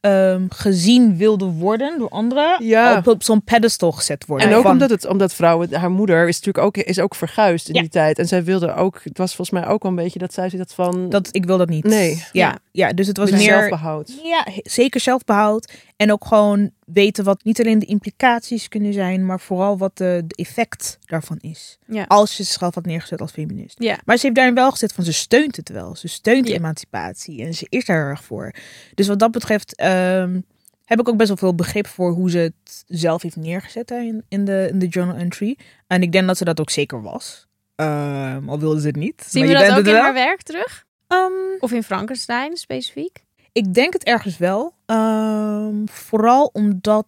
[0.00, 2.64] ehm, gezien wilde worden door anderen.
[2.64, 2.96] Ja.
[2.98, 4.48] Op, op zo'n pedestal gezet worden.
[4.48, 7.68] En ook Van- omdat, het, omdat vrouwen, haar moeder is natuurlijk ook, is ook verguisd
[7.68, 7.80] in Ja.
[7.80, 8.18] die tijd.
[8.18, 10.74] En zij wilde ook, het was volgens mij ook wel een beetje dat zij dat
[10.74, 11.84] van dat ik wil dat niet.
[11.84, 12.24] Nee.
[12.32, 12.92] Ja, Ja.
[12.92, 13.40] dus het was meer.
[13.40, 14.12] zelfbehoud.
[14.22, 15.72] Ja, zeker zelfbehoud.
[16.02, 20.22] En ook gewoon weten wat niet alleen de implicaties kunnen zijn, maar vooral wat de,
[20.26, 21.78] de effect daarvan is.
[21.86, 22.04] Ja.
[22.08, 23.76] Als je zichzelf had neergezet als feminist.
[23.82, 23.98] Ja.
[24.04, 25.96] Maar ze heeft daarin wel gezet van ze steunt het wel.
[25.96, 26.56] Ze steunt de Ja.
[26.58, 28.54] emancipatie en ze is daar erg voor.
[28.94, 30.40] Dus wat dat betreft ehm,
[30.84, 33.98] heb ik ook best wel veel begrip voor hoe ze het zelf heeft neergezet hè,
[34.00, 35.58] in, in, de, in de journal entry.
[35.86, 37.46] En ik denk dat ze dat ook zeker was.
[37.76, 39.24] Ehm, al wilde ze het niet.
[39.28, 40.86] Zien maar we je dat ook in haar werk terug?
[41.06, 43.24] Ehm, Of in Frankenstein specifiek?
[43.52, 44.74] Ik denk het ergens wel.
[44.86, 47.06] Ehm, vooral omdat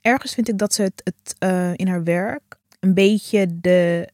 [0.00, 4.08] ergens vind ik dat ze het, het eh, in haar werk een beetje de,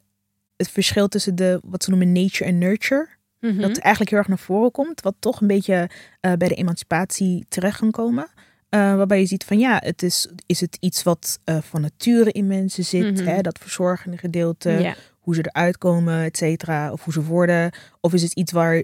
[0.57, 3.09] het verschil tussen de wat ze noemen nature en nurture.
[3.40, 3.61] Mhm.
[3.61, 5.00] Dat eigenlijk heel erg naar voren komt.
[5.00, 8.28] Wat toch een beetje eh, bij de emancipatie terecht kan komen.
[8.68, 12.46] Eh, waarbij je ziet van ja, het is, is het iets wat van nature in
[12.46, 13.20] mensen zit.
[13.20, 13.26] Mhm.
[13.26, 18.12] hè, dat verzorgende gedeelte hoe ze eruit komen, et cetera, of hoe ze worden, of
[18.12, 18.83] is het iets waar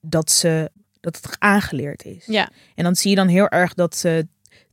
[0.00, 2.26] dat ze dat het aangeleerd is.
[2.26, 2.48] Ja.
[2.74, 4.26] En dan zie je dan heel erg dat ze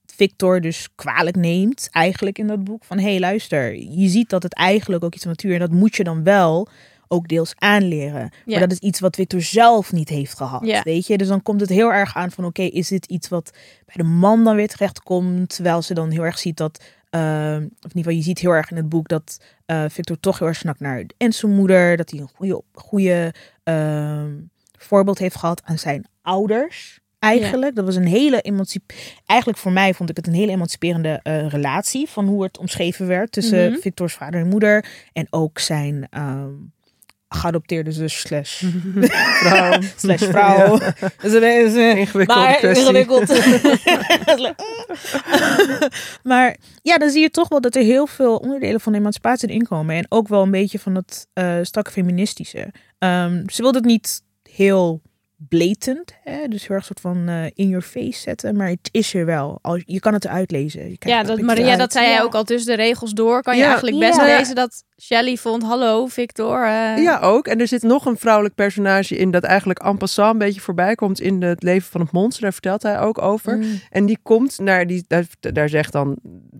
[0.05, 4.43] Victor dus kwalijk neemt, eigenlijk in dat boek van hé hey, luister, je ziet dat
[4.43, 6.67] het eigenlijk ook iets van natuur en dat moet je dan wel
[7.07, 8.21] ook deels aanleren.
[8.45, 8.59] Ja.
[8.59, 10.81] Maar dat is iets wat Victor zelf niet heeft gehad, Ja.
[10.83, 11.17] weet je?
[11.17, 13.51] Dus dan komt het heel erg aan van oké, is dit iets wat
[13.85, 17.55] bij de man dan weer terecht komt, terwijl ze dan heel erg ziet dat ehm,
[17.55, 20.39] of in ieder geval, je ziet heel erg in het boek dat eh, Victor toch
[20.39, 21.97] heel erg snakt naar en zijn moeder.
[21.97, 23.33] Dat hij een goede, goede
[23.63, 24.31] ehm,
[24.77, 26.99] voorbeeld heeft gehad aan zijn ouders.
[27.19, 27.75] Eigenlijk.
[27.75, 28.93] Dat was een hele emancip.
[29.25, 32.09] Eigenlijk voor mij vond ik het een hele emanciperende eh, relatie.
[32.09, 33.79] Van hoe het omschreven werd tussen Mhm.
[33.79, 34.85] Victor's vader en moeder.
[35.13, 36.49] En ook zijn ehm,
[37.29, 38.63] geadopteerde zus slash,
[39.41, 39.79] Vrouw.
[39.97, 40.77] slash vrouw.
[41.21, 43.27] Dus is, Ingewikkelde maar ingewikkeld.
[46.23, 49.49] maar ja, dan zie je toch wel dat er heel veel onderdelen van de emancipatie
[49.49, 49.95] erin komen.
[49.95, 52.71] En ook wel een beetje van het eh strakke feministische.
[52.97, 55.01] Ehm, ze wilde het niet heel
[55.49, 56.47] blatant, hè?
[56.47, 58.55] dus heel erg soort van eh, in your face zetten.
[58.55, 59.59] Maar het is er wel.
[59.61, 60.89] Als, je kan het eruit lezen.
[60.89, 62.21] Je Ja, dat, Maria, dat zei jij Ja.
[62.21, 63.41] ook al tussen de regels door.
[63.41, 63.67] Kan je Ja.
[63.67, 64.37] eigenlijk best Ja.
[64.37, 66.63] lezen dat Shelley vond, hallo Victor.
[66.63, 67.47] eh, Ja, ook.
[67.47, 70.95] En er zit nog een vrouwelijk personage in dat eigenlijk en passant een beetje voorbij
[70.95, 72.41] komt in het leven van het monster.
[72.43, 73.57] Daar vertelt hij ook over.
[73.57, 73.79] Mm.
[73.89, 76.17] En die komt naar die, daar, daar zegt dan,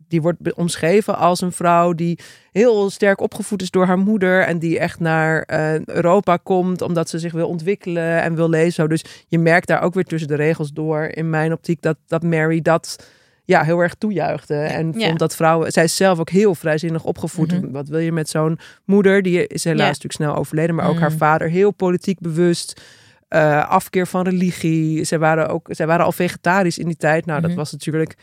[0.08, 2.20] die wordt omschreven als een vrouw die
[2.52, 7.10] heel sterk opgevoed is door haar moeder en die echt naar eh, Europa komt omdat
[7.10, 8.90] ze zich wil ontwikkelen en wil lezen.
[8.90, 12.24] Dus je merkt daar ook weer tussen de regels door in mijn optiek dat, dat
[12.24, 13.08] Mary dat
[13.48, 14.54] ja, heel erg toejuichte.
[14.56, 15.08] En Ja.
[15.08, 17.52] vond dat vrouwen, zij is zelf ook heel vrijzinnig opgevoed.
[17.62, 17.72] Mhm.
[17.72, 19.22] Wat wil je met zo'n moeder?
[19.22, 19.86] Die is helaas Ja.
[19.88, 21.18] natuurlijk snel overleden, maar ook haar Mhm.
[21.18, 22.82] vader heel politiek bewust.
[23.28, 25.04] eh, afkeer van religie.
[25.04, 27.26] Zij waren, ook, zij waren al vegetarisch in die tijd.
[27.26, 27.48] Nou, Mhm.
[27.48, 28.16] dat was natuurlijk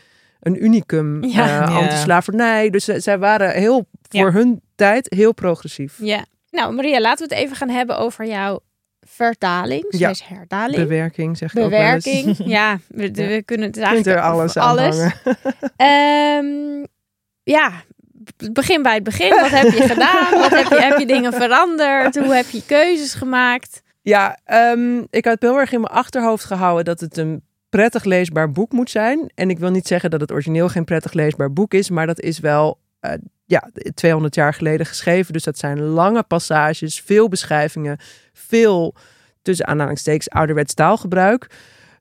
[0.43, 1.23] een unicum.
[1.23, 1.29] Ja.
[1.29, 1.63] eh, Ja.
[1.65, 2.69] Anti-slavernij.
[2.69, 4.31] Dus zij, zij waren heel, voor Ja.
[4.31, 5.95] hun tijd heel progressief.
[5.97, 6.25] Ja.
[6.51, 8.59] Nou, Maria, laten we het even gaan hebben over jouw
[9.07, 10.13] vertaling, Ja.
[10.13, 12.37] slash hertaling, Bewerking, zeg ik ook bewerking.
[12.57, 13.41] Ja, we, we Ja.
[13.41, 14.97] kunnen het kunt eigenlijk er alles aan alles.
[15.75, 16.85] Ehm,
[17.43, 17.71] ja,
[18.51, 19.29] begin bij het begin.
[19.29, 20.39] Wat heb je gedaan?
[20.39, 22.17] Wat heb je, heb je dingen veranderd?
[22.17, 23.81] Hoe heb je keuzes gemaakt?
[24.01, 28.51] Ja, ehm, ik had heel erg in mijn achterhoofd gehouden dat het een prettig leesbaar
[28.51, 29.31] boek moet zijn.
[29.35, 32.19] En ik wil niet zeggen dat het origineel geen prettig leesbaar boek is, maar dat
[32.19, 33.11] is wel eh,
[33.45, 35.33] ja, 200 jaar geleden geschreven.
[35.33, 37.97] Dus dat zijn lange passages, veel beschrijvingen,
[38.33, 38.95] veel
[39.41, 41.49] tussen aanhalingstekens ouderwets taalgebruik.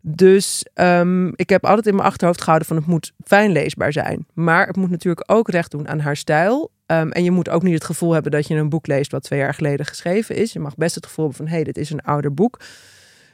[0.00, 4.26] Dus ehm, ik heb altijd in mijn achterhoofd gehouden van het moet fijn leesbaar zijn.
[4.34, 6.70] Maar het moet natuurlijk ook recht doen aan haar stijl.
[6.86, 9.22] Ehm, en je moet ook niet het gevoel hebben dat je een boek leest wat
[9.22, 10.52] twee jaar geleden geschreven is.
[10.52, 12.60] Je mag best het gevoel hebben van hé, hey, dit is een ouder boek.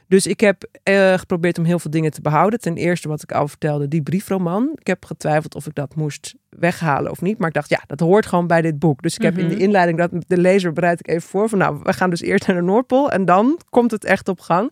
[0.09, 2.59] Dus ik heb eh, geprobeerd om heel veel dingen te behouden.
[2.59, 4.71] Ten eerste wat ik al vertelde, die briefroman.
[4.75, 7.37] Ik heb getwijfeld of ik dat moest weghalen of niet.
[7.37, 9.01] Maar ik dacht, ja, dat hoort gewoon bij dit boek.
[9.01, 9.63] Dus ik heb in de Mhm.
[9.63, 11.49] inleiding, dat de lezer bereid ik even voor.
[11.49, 14.39] Van nou, we gaan dus eerst naar de Noordpool en dan komt het echt op
[14.39, 14.71] gang.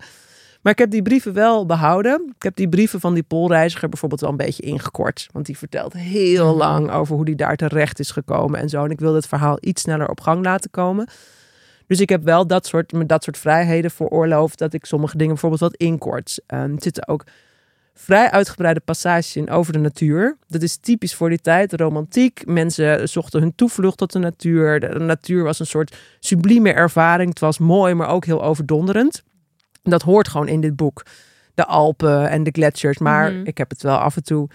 [0.62, 2.32] Maar ik heb die brieven wel behouden.
[2.36, 5.28] Ik heb die brieven van die poolreiziger bijvoorbeeld wel een beetje ingekort.
[5.32, 6.58] Want die vertelt heel Mhm.
[6.58, 8.84] lang over hoe die daar terecht is gekomen en zo.
[8.84, 11.08] En ik wilde het verhaal iets sneller op gang laten komen.
[11.88, 15.62] Dus ik heb wel dat soort, dat soort vrijheden veroorloofd dat ik sommige dingen bijvoorbeeld
[15.62, 16.40] wat inkort.
[16.48, 17.24] Ehm, er zitten ook
[17.94, 20.38] vrij uitgebreide passages in over de natuur.
[20.48, 22.42] Dat is typisch voor die tijd, romantiek.
[22.46, 24.80] Mensen zochten hun toevlucht tot de natuur.
[24.80, 27.30] De natuur was een soort sublieme ervaring.
[27.30, 29.24] Het was mooi, maar ook heel overdonderend.
[29.84, 31.06] Dat hoort gewoon in dit boek.
[31.54, 32.98] De Alpen en de gletsjers.
[32.98, 33.46] Maar Mhm.
[33.46, 34.50] ik heb het wel af en toe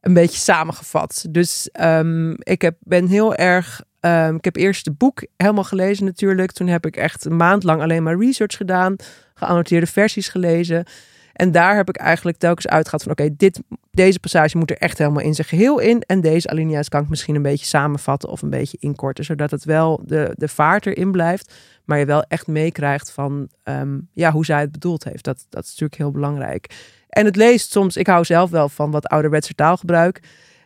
[0.00, 1.26] een beetje samengevat.
[1.30, 3.82] Dus ehm, ik heb, ben heel erg.
[4.02, 6.52] Ehm, ik heb eerst het boek helemaal gelezen natuurlijk.
[6.52, 8.96] Toen heb ik echt een maand lang alleen maar research gedaan.
[9.34, 10.84] Geannoteerde versies gelezen.
[11.32, 13.12] En daar heb ik eigenlijk telkens uitgehaald van...
[13.12, 13.60] oké, dit
[13.90, 16.02] deze passage moet er echt helemaal in zijn geheel in.
[16.06, 19.24] En deze alinea's kan ik misschien een beetje samenvatten of een beetje inkorten.
[19.24, 21.52] Zodat het wel de, de vaart erin blijft.
[21.84, 25.24] Maar je wel echt meekrijgt van ehm, ja, hoe zij het bedoeld heeft.
[25.24, 26.74] Dat, dat is natuurlijk heel belangrijk.
[27.08, 30.20] En het leest soms, ik hou zelf wel van wat ouderwetse taalgebruik.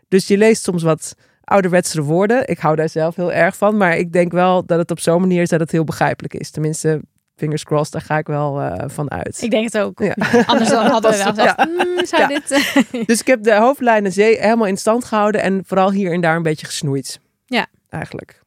[0.09, 1.17] Dus je leest soms wat
[1.51, 2.49] ouderwetsere woorden.
[2.49, 3.77] Ik hou daar zelf heel erg van.
[3.77, 6.51] Maar ik denk wel dat het op zo'n manier is dat het heel begrijpelijk is.
[6.51, 7.01] Tenminste,
[7.37, 9.43] fingers crossed, daar ga ik wel eh, van uit.
[9.43, 9.99] Ik denk het ook.
[9.99, 10.15] Ja.
[10.47, 11.53] Anders dan hadden we wel Ja.
[11.53, 12.29] gezegd, "Mm, zou Ja.
[12.29, 12.51] dit...
[12.51, 15.43] eh, Dus ik heb de hoofdlijnen zee helemaal in stand gehouden.
[15.43, 17.21] En vooral hier en daar een beetje gesnoeid.
[17.47, 17.67] Ja.
[17.89, 18.41] Eigenlijk.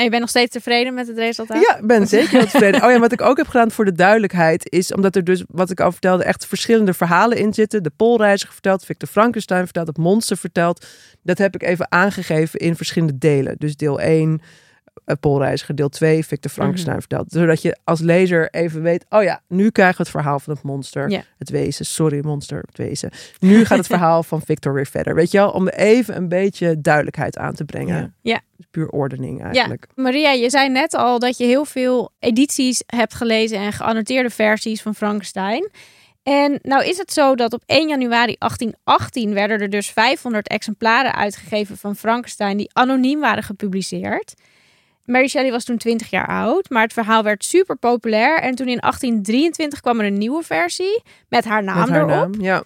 [0.00, 1.62] En je bent nog steeds tevreden met het resultaat?
[1.62, 2.84] Ja, ben zeker tevreden.
[2.84, 5.70] Oh ja, wat ik ook heb gedaan voor de duidelijkheid is omdat er dus, wat
[5.70, 7.82] ik al vertelde, echt verschillende verhalen in zitten.
[7.82, 10.86] De Poolreiziger vertelt, Victor Frankenstein vertelt, het monster vertelt.
[11.22, 13.54] Dat heb ik even aangegeven in verschillende delen.
[13.58, 14.40] Dus deel 1,
[15.06, 17.32] uh, Poolreiziger, deel 2, Victor Frankenstein vertelt.
[17.32, 20.62] Zodat je als lezer even weet, oh ja, nu krijgen we het verhaal van het
[20.62, 21.22] monster, Ja.
[21.38, 21.86] het wezen.
[21.86, 23.10] Sorry, monster, het wezen.
[23.38, 25.14] Nu gaat het verhaal van Victor weer verder.
[25.14, 27.96] Weet je wel, om even een beetje duidelijkheid aan te brengen.
[27.96, 28.32] Ja.
[28.32, 28.40] Ja.
[28.56, 29.86] Dus puur ordening eigenlijk.
[29.94, 34.82] Maria, je zei net al dat je heel veel edities hebt gelezen en geannoteerde versies
[34.82, 35.70] van Frankenstein.
[36.22, 41.14] En nou is het zo dat op 1 januari 1818 werden er dus 500 exemplaren
[41.14, 44.34] uitgegeven van Frankenstein die anoniem waren gepubliceerd.
[45.10, 48.38] Mary Shelley was toen 20 jaar oud, maar het verhaal werd super populair.
[48.40, 52.10] En toen in 1823 kwam er een nieuwe versie met haar naam Met haar erop.
[52.10, 52.62] naam, ja.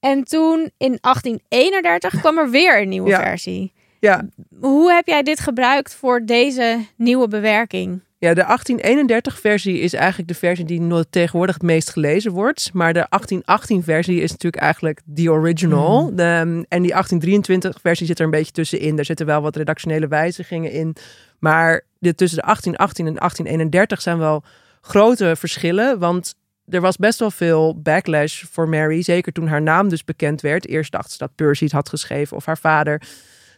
[0.00, 3.22] En toen in 1831 kwam er weer een nieuwe Ja.
[3.22, 3.72] versie.
[4.00, 4.28] Ja,
[4.60, 8.00] Hoe heb jij dit gebruikt voor deze nieuwe bewerking?
[8.18, 12.70] Ja, de 1831-versie is eigenlijk de versie die tegenwoordig het meest gelezen wordt.
[12.72, 16.14] Maar de 1818-versie is natuurlijk eigenlijk the original.
[16.14, 18.96] De, en die 1823-versie zit er een beetje tussenin.
[18.96, 20.96] Daar zitten wel wat redactionele wijzigingen in.
[21.38, 24.44] Maar de, tussen de 1818 en 1831 zijn wel
[24.80, 25.98] grote verschillen.
[25.98, 26.34] Want
[26.68, 29.02] er was best wel veel backlash voor Mary.
[29.02, 30.66] Zeker toen haar naam dus bekend werd.
[30.68, 32.98] Eerst dachten ze dat Percy het had geschreven of haar vader.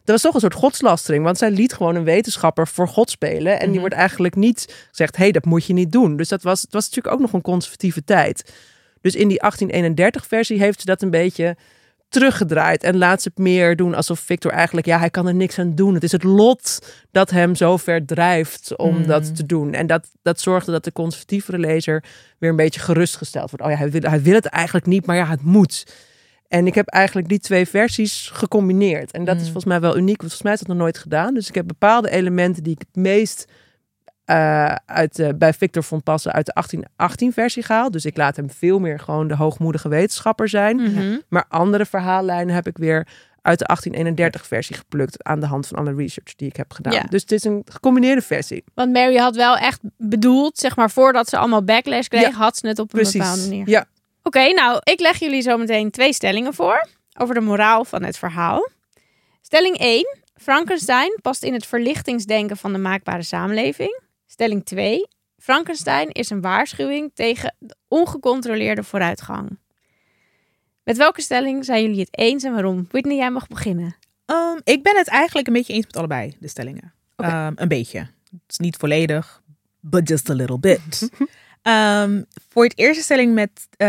[0.05, 3.53] Dat was toch een soort godslastering, want zij liet gewoon een wetenschapper voor God spelen.
[3.53, 3.79] En die Mhm.
[3.81, 6.17] wordt eigenlijk niet gezegd, hé, hey, dat moet je niet doen.
[6.17, 8.53] Dus dat was, het was natuurlijk ook nog een conservatieve tijd.
[9.01, 11.57] Dus in die 1831-versie heeft ze dat een beetje
[12.09, 12.83] teruggedraaid.
[12.83, 15.75] En laat ze het meer doen alsof Victor eigenlijk, ja, hij kan er niks aan
[15.75, 15.95] doen.
[15.95, 16.79] Het is het lot
[17.11, 19.07] dat hem zo ver drijft om Mm.
[19.07, 19.73] dat te doen.
[19.73, 22.05] En dat, dat zorgde dat de conservatievere lezer
[22.39, 23.65] weer een beetje gerustgesteld wordt.
[23.65, 25.87] Oh ja, hij wil, hij wil het eigenlijk niet, maar ja, het moet.
[26.49, 29.11] En ik heb eigenlijk die twee versies gecombineerd.
[29.11, 29.45] En dat is Mm.
[29.53, 31.35] volgens mij wel uniek, want volgens mij is dat nog nooit gedaan.
[31.35, 33.45] Dus ik heb bepaalde elementen die ik het meest
[34.29, 37.93] eh, uit, bij Victor vond passen uit de 1818-versie gehaald.
[37.93, 40.77] Dus ik laat hem veel meer gewoon de hoogmoedige wetenschapper zijn.
[40.77, 41.19] Mhm.
[41.29, 43.07] Maar andere verhaallijnen heb ik weer
[43.43, 46.93] uit de 1831-versie geplukt aan de hand van alle research die ik heb gedaan.
[46.93, 47.03] Ja.
[47.03, 48.65] Dus het is een gecombineerde versie.
[48.75, 52.57] Want Mary had wel echt bedoeld, zeg maar, voordat ze allemaal backlash kreeg, Ja, had
[52.57, 53.69] ze het op een bepaalde manier.
[53.69, 53.87] Ja,
[54.23, 56.89] Oké, nou, ik leg jullie zo meteen twee stellingen voor
[57.19, 58.69] over de moraal van het verhaal.
[59.43, 60.19] Stelling 1.
[60.37, 64.01] Frankenstein past in het verlichtingsdenken van de maakbare samenleving.
[64.31, 65.09] Stelling 2.
[65.37, 69.59] Frankenstein is een waarschuwing tegen de ongecontroleerde vooruitgang.
[70.85, 72.87] Met welke stelling zijn jullie het eens en waarom?
[72.91, 73.97] Whitney, jij mag beginnen.
[74.27, 76.93] Um, ik ben het eigenlijk een beetje eens met allebei, de stellingen.
[77.17, 77.99] Um, een beetje.
[77.99, 79.43] Het is niet volledig,
[79.81, 81.11] but just a little bit.
[81.63, 83.89] um, voor het eerste stelling met, uh,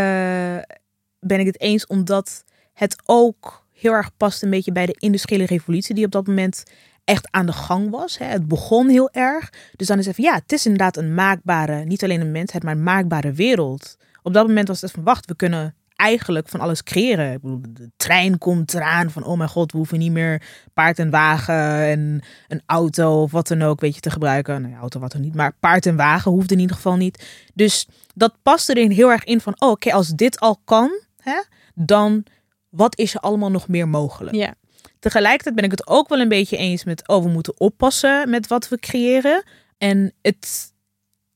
[1.19, 5.45] ben ik het eens omdat het ook heel erg past een beetje bij de industriële
[5.45, 6.63] revolutie die op dat moment
[7.09, 8.17] echt aan de gang was.
[8.17, 8.25] Hè.
[8.25, 9.53] Het begon heel erg.
[9.75, 12.73] Dus dan is even, ja, het is inderdaad een maakbare, niet alleen een mensheid, maar
[12.75, 13.97] een maakbare wereld.
[14.23, 17.33] Op dat moment was het van, wacht, we kunnen eigenlijk van alles creëren.
[17.33, 20.41] Ik bedoel, de trein komt eraan van, oh mijn god, we hoeven niet meer
[20.73, 24.61] paard en wagen en een auto of wat dan ook, weet je, te gebruiken.
[24.61, 27.25] Nou auto wat dan niet, maar paard en wagen hoeft in ieder geval niet.
[27.53, 31.41] Dus dat past erin heel erg in van, oh, oké, als dit al kan, hè,
[31.73, 32.23] dan
[32.69, 34.35] wat is er allemaal nog meer mogelijk?
[34.35, 34.53] Ja.
[34.99, 38.47] Tegelijkertijd ben ik het ook wel een beetje eens met, oh, we moeten oppassen met
[38.47, 39.43] wat we creëren.
[39.77, 40.73] En het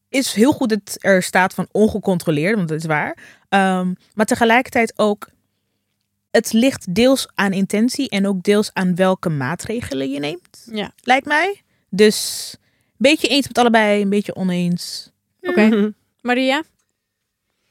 [0.09, 3.17] is heel goed dat er staat van ongecontroleerd, want dat is waar.
[3.49, 5.29] Um, maar tegelijkertijd ook,
[6.31, 10.91] het ligt deels aan intentie en ook deels aan welke maatregelen je neemt, Ja.
[11.01, 11.61] lijkt mij.
[11.89, 15.11] Dus een beetje eens met allebei, een beetje oneens.
[15.41, 15.93] Oké.
[16.21, 16.63] Maria?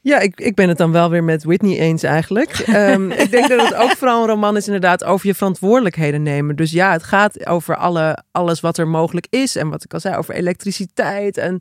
[0.04, 2.50] Ja, ik, ik ben het dan wel weer met Whitney eens eigenlijk.
[2.66, 6.56] Ehm, ik denk dat het ook vooral een roman is inderdaad over je verantwoordelijkheden nemen.
[6.56, 9.56] Dus ja, het gaat over alle, alles wat er mogelijk is.
[9.56, 11.36] En wat ik al zei, over elektriciteit.
[11.36, 11.52] En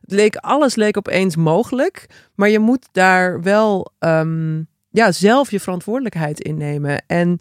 [0.00, 2.06] het leek, alles leek opeens mogelijk.
[2.34, 7.04] Maar je moet daar wel ehm, ja, zelf je verantwoordelijkheid in nemen.
[7.06, 7.38] En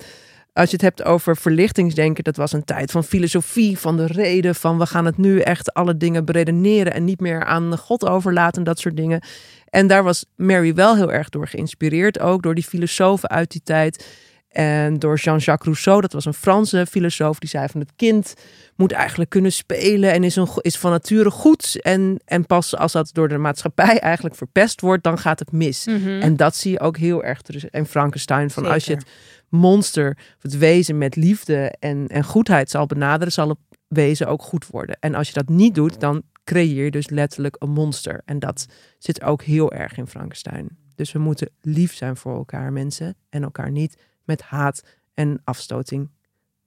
[0.54, 4.56] als je het hebt over verlichtingsdenken, dat was een tijd van filosofie, van de reden,
[4.56, 8.64] van we gaan het nu echt alle dingen beredeneren en niet meer aan God overlaten,
[8.64, 9.22] dat soort dingen.
[9.70, 13.62] En daar was Mary wel heel erg door geïnspireerd, ook door die filosofen uit die
[13.64, 14.06] tijd.
[14.52, 18.34] En door Jean-Jacques Rousseau, dat was een Franse filosoof, die zei van het kind
[18.76, 21.82] moet eigenlijk kunnen spelen en is, een, is van nature goed.
[21.82, 25.86] En, en pas als dat door de maatschappij eigenlijk verpest wordt, dan gaat het mis.
[25.86, 26.22] Mhm.
[26.22, 28.50] En dat zie je ook heel erg terug in Frankenstein.
[28.50, 29.06] Van als je het
[29.52, 34.42] monster, of het wezen met liefde en, en goedheid zal benaderen, zal het wezen ook
[34.42, 34.98] goed worden.
[35.00, 38.22] En als je dat niet doet, dan creëer je dus letterlijk een monster.
[38.26, 38.66] En dat
[38.98, 40.78] zit ook heel erg in Frankenstein.
[40.96, 43.16] Dus we moeten lief zijn voor elkaar, mensen.
[43.30, 44.84] En elkaar niet met haat
[45.14, 46.10] en afstoting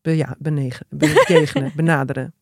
[0.02, 0.86] be, ja, benegen,
[1.74, 2.34] benaderen.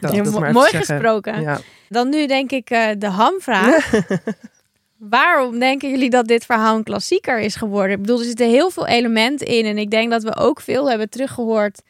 [0.00, 1.40] Dat, Ja, dat mooi gesproken.
[1.40, 1.60] Ja.
[1.88, 3.90] Dan nu denk ik eh, de hamvraag.
[4.98, 7.96] Waarom denken jullie dat dit verhaal een klassieker is geworden?
[7.96, 9.64] Ik bedoel, er zitten heel veel elementen in.
[9.64, 11.82] En ik denk dat we ook veel hebben teruggehoord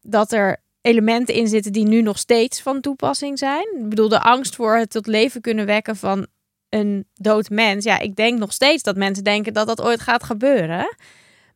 [0.00, 3.76] dat er elementen in zitten die nu nog steeds van toepassing zijn.
[3.76, 6.26] Ik bedoel, de angst voor het tot leven kunnen wekken van
[6.68, 7.84] een dood mens.
[7.84, 10.96] Ja, ik denk nog steeds dat mensen denken dat dat ooit gaat gebeuren.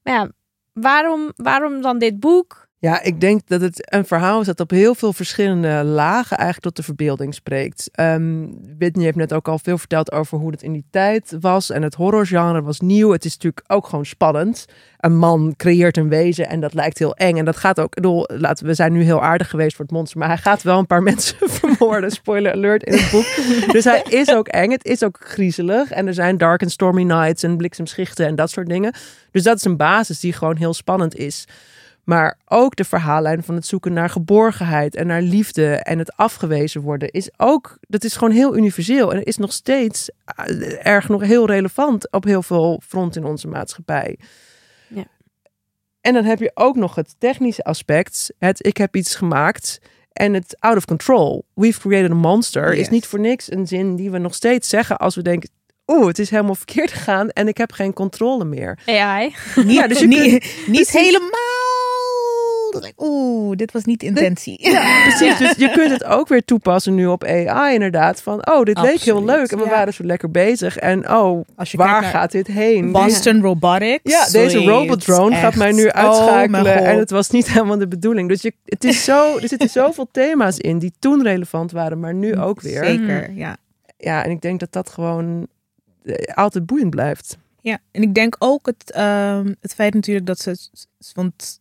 [0.03, 0.31] Maar ja,
[0.73, 2.64] waarom, waarom dan dit boek?
[2.85, 6.67] Ja, ik denk dat het een verhaal is dat op heel veel verschillende lagen eigenlijk
[6.67, 7.89] tot de verbeelding spreekt.
[7.93, 8.47] Ehm
[8.79, 11.71] Whitney heeft net ook al veel verteld over hoe het in die tijd was.
[11.71, 13.11] En het horrorgenre was nieuw.
[13.11, 14.65] Het is natuurlijk ook gewoon spannend.
[14.99, 17.37] Een man creëert een wezen en dat lijkt heel eng.
[17.37, 17.95] En dat gaat ook,
[18.27, 20.19] laten we zijn nu heel aardig geweest voor het monster.
[20.19, 22.11] Maar hij gaat wel een paar mensen vermoorden.
[22.11, 23.27] Spoiler alert in het boek.
[23.73, 24.71] Dus hij is ook eng.
[24.71, 25.91] Het is ook griezelig.
[25.91, 28.95] En er zijn dark and stormy nights en bliksemschichten en dat soort dingen.
[29.31, 31.47] Dus dat is een basis die gewoon heel spannend is.
[32.05, 36.81] Maar ook de verhaallijn van het zoeken naar geborgenheid en naar liefde en het afgewezen
[36.81, 41.23] worden is ook, dat is gewoon heel universeel en is nog steeds eh, erg nog
[41.23, 44.19] heel relevant op heel veel fronten in onze maatschappij.
[44.89, 45.05] Ja.
[46.01, 48.33] En dan heb je ook nog het technische aspect.
[48.39, 49.79] Het ik heb iets gemaakt
[50.13, 51.45] en het out of control.
[51.55, 54.97] We've created a monster is niet voor niks een zin die we nog steeds zeggen
[54.99, 55.51] als we denken,
[55.87, 58.79] oeh, het is helemaal verkeerd gegaan en ik heb geen controle meer.
[58.87, 59.35] AI.
[59.57, 61.54] Niet, Ja, dus je niet, kunt- niet helemaal.
[62.83, 64.71] Ik, Oeh, dit was niet de intentie.
[64.71, 65.39] Ja, precies.
[65.39, 68.23] Dus je kunt het ook weer toepassen nu op AI inderdaad.
[68.23, 69.71] Van, oh, dit leek heel leuk en we ja.
[69.71, 70.77] waren zo lekker bezig.
[70.77, 72.93] En oh, Als je waar gaat dit heen?
[72.93, 74.13] Boston Robotics.
[74.13, 76.85] Ja, deze Sorry, robotdrone gaat mij nu Oh, uitschakelen.
[76.85, 78.29] en het was niet helemaal de bedoeling.
[78.29, 82.15] Dus je, het is zo, er zitten zoveel thema's in die toen relevant waren, maar
[82.15, 82.85] nu ook weer.
[82.85, 83.57] Zeker, ja.
[83.97, 85.47] Ja, en ik denk dat dat gewoon
[86.05, 87.37] eh, altijd boeiend blijft.
[87.61, 90.57] Ja, en ik denk ook het, ehm, het feit natuurlijk dat ze...
[91.13, 91.61] Want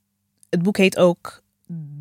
[0.54, 1.42] het boek heet ook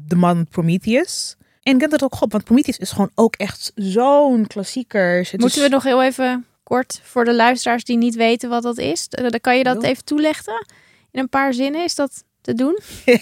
[0.08, 1.36] The Man Prometheus.
[1.62, 5.16] En ik denk dat ook goed, want Prometheus is gewoon ook echt zo'n klassieker.
[5.30, 8.62] Het Moeten is- we nog heel even kort voor de luisteraars die niet weten wat
[8.62, 9.06] dat is?
[9.08, 10.66] eh, Dan kan je dat even toelichten
[11.10, 11.84] in een paar zinnen.
[11.84, 12.78] Is dat te doen?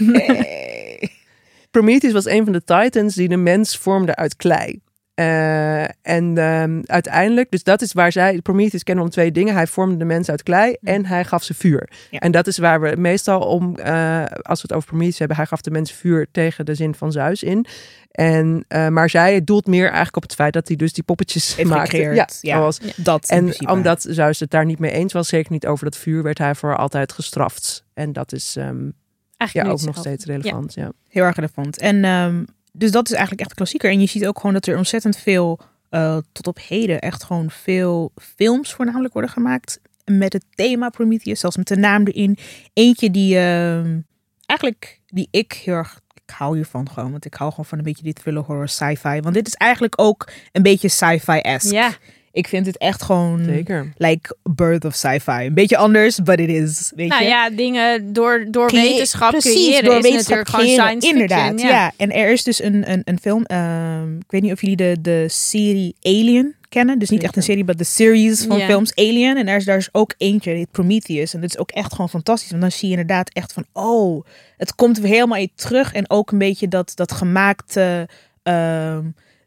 [1.70, 4.80] Prometheus was een van de titans die de mens vormde uit klei.
[5.20, 9.54] Eh, en ehm, uiteindelijk, dus dat is waar zij, Prometheus kennen om twee dingen.
[9.54, 11.88] Hij vormde de mensen uit klei en hij gaf ze vuur.
[12.10, 12.18] Ja.
[12.18, 15.46] En dat is waar we meestal om, eh, als we het over Prometheus hebben, hij
[15.46, 17.66] gaf de mensen vuur tegen de zin van Zeus in.
[18.10, 21.56] En, eh, maar zij doelt meer eigenlijk op het feit dat hij dus die poppetjes
[21.56, 21.90] Heeft maakte.
[21.96, 22.56] gecreëerd, Ja, ja.
[22.56, 25.84] zoals- Dat in en omdat Zeus het daar niet mee eens was, zeker niet over
[25.84, 27.84] dat vuur, werd hij voor altijd gestraft.
[27.94, 28.88] En dat is ehm,
[29.36, 30.74] Eigenlijk ja, ook nog steeds relevant.
[30.74, 30.92] Ja.
[31.08, 31.78] Heel erg relevant.
[31.78, 33.90] En ehm, dus dat is eigenlijk echt klassieker.
[33.90, 37.50] En je ziet ook gewoon dat er ontzettend veel, eh, tot op heden, echt gewoon
[37.50, 39.80] veel films voornamelijk worden gemaakt.
[40.04, 42.38] Met het thema Prometheus, zelfs met de naam erin.
[42.72, 43.98] Eentje die ehm,
[44.46, 47.10] eigenlijk, die ik heel erg, ik hou hiervan gewoon.
[47.10, 49.20] Want ik hou gewoon van een beetje die thriller horror sci-fi.
[49.20, 51.74] Want dit is eigenlijk ook een beetje sci-fi-esque.
[51.74, 51.92] Ja,
[52.32, 53.92] Ik vind het echt gewoon, Zeker.
[53.96, 55.30] like birth of sci-fi.
[55.46, 57.28] Een beetje anders, but it is, weet nou je.
[57.28, 61.08] ja, dingen door, door Creë- wetenschap Precies, creëren door is wetenschap natuurlijk gewoon creëren, science
[61.08, 61.68] Inderdaad, fiction.
[61.70, 61.92] ja.
[61.96, 64.96] En er is dus een, een, een film, ehm, ik weet niet of jullie de,
[65.00, 66.98] de serie Alien kennen.
[66.98, 69.36] Dus niet echt een serie, maar de series van films Alien.
[69.36, 71.34] En er is daar is ook eentje, die heet Prometheus.
[71.34, 72.50] En dat is ook echt gewoon fantastisch.
[72.50, 74.24] Want dan zie je inderdaad echt van, oh,
[74.56, 75.92] het komt weer helemaal terug.
[75.92, 78.08] En ook een beetje dat, dat gemaakte
[78.42, 79.02] ehm,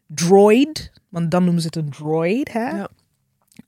[0.06, 2.68] droid, want dan noemen ze het een droid, hè?
[2.68, 2.88] Ja.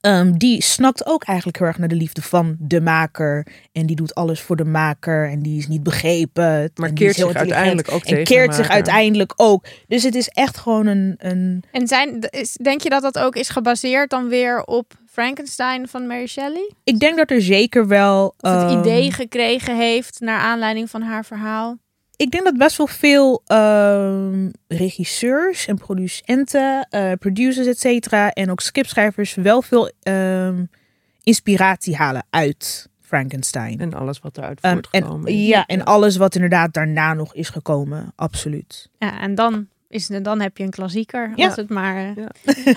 [0.01, 3.47] Ehm, die snakt ook eigenlijk heel erg naar de liefde van de maker.
[3.71, 5.29] En die doet alles voor de maker.
[5.29, 6.71] En die is niet begrepen.
[6.75, 9.65] Maar keert zich uiteindelijk ook En tegen keert zich uiteindelijk ook.
[9.87, 11.15] Dus het is echt gewoon een...
[11.17, 15.87] een En zijn, is, denk je dat dat ook is gebaseerd dan weer op Frankenstein
[15.87, 16.71] van Mary Shelley?
[16.83, 18.33] ik denk dat er zeker wel...
[18.37, 21.77] Het ehm, idee gekregen heeft naar aanleiding van haar verhaal?
[22.17, 28.51] Ik denk dat best wel veel ehm, regisseurs en producenten, eh, producers, et cetera, en
[28.51, 30.63] ook scriptschrijvers wel veel ehm,
[31.23, 33.79] inspiratie halen uit Frankenstein.
[33.79, 35.47] En alles wat eruit Ehm, voortgekomen en, is.
[35.47, 38.89] ja, en alles wat inderdaad daarna nog is gekomen, absoluut.
[38.97, 41.31] Ja, en dan, is, het- dan heb je een klassieker.
[41.35, 41.45] Ja.
[41.45, 41.95] Als het maar.
[41.97, 42.29] eh, Ja.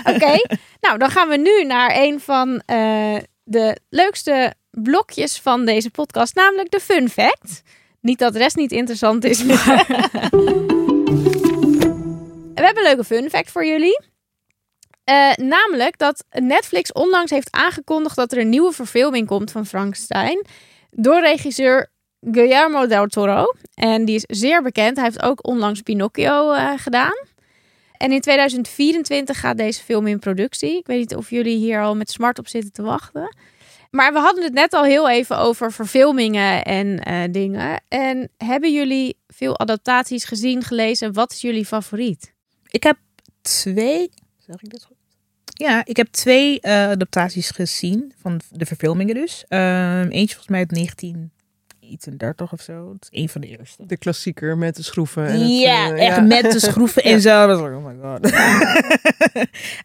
[0.14, 0.44] Oké,
[0.80, 6.34] nou dan gaan we nu naar een van eh, de leukste blokjes van deze podcast,
[6.34, 7.62] namelijk de fun fact.
[8.00, 9.86] Niet dat de rest niet interessant is, maar.
[12.54, 14.00] we hebben een leuke fun fact voor jullie.
[15.04, 20.46] Eh, namelijk dat Netflix onlangs heeft aangekondigd dat er een nieuwe verfilming komt van Frankenstein.
[20.90, 21.90] Door regisseur
[22.20, 23.44] Guillermo del Toro.
[23.74, 24.96] En die is zeer bekend.
[24.96, 27.28] Hij heeft ook onlangs Pinocchio eh, gedaan.
[27.96, 30.78] En in 2024 gaat deze film in productie.
[30.78, 33.36] Ik weet niet of jullie hier al met smart op zitten te wachten.
[33.90, 37.82] Maar we hadden het net al heel even over verfilmingen en eh, dingen.
[37.88, 41.12] En hebben jullie veel adaptaties gezien, gelezen?
[41.12, 42.32] Wat is jullie favoriet?
[42.68, 42.96] Ik heb
[43.42, 44.10] twee.
[44.46, 44.96] Zeg ik dit goed?
[45.44, 49.44] Ja, ik heb twee eh, adaptaties gezien van de verfilmingen dus.
[49.48, 52.92] Ehm, eentje volgens mij uit 1930 of zo.
[52.92, 53.86] Het is een van de eerste.
[53.86, 55.26] De klassieker met de schroeven.
[55.26, 56.22] En het, ja, eh, echt ja.
[56.22, 57.46] met de schroeven en zo.
[57.46, 58.32] Dat was like, oh my god.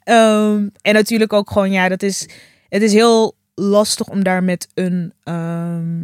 [0.03, 2.28] Ehm, en natuurlijk ook gewoon, ja, dat is,
[2.70, 6.03] het is heel lastig om daar met een, ehm,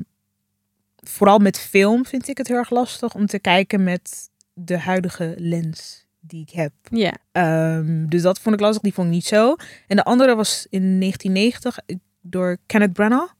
[0.98, 5.34] vooral met film vind ik het heel erg lastig om te kijken met de huidige
[5.38, 6.72] lens die ik heb.
[6.90, 7.14] Ja.
[7.32, 9.56] Ehm, dus dat vond ik lastig, die vond ik niet zo.
[9.88, 11.78] En de andere was in 1990
[12.22, 13.32] door Kenneth Branagh.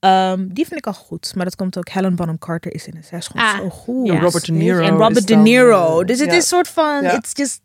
[0.00, 2.96] Ehm, die vind ik al goed, maar dat komt ook Helen Bonham Carter is in
[2.96, 3.06] het.
[3.06, 4.06] Zij is gewoon Ah, zo goed.
[4.06, 4.14] ja.
[4.14, 4.78] En Robert De Niro.
[4.78, 6.00] En is Robert De dan, Niro.
[6.00, 6.36] eh, Dus het ja.
[6.36, 7.60] is soort van, just,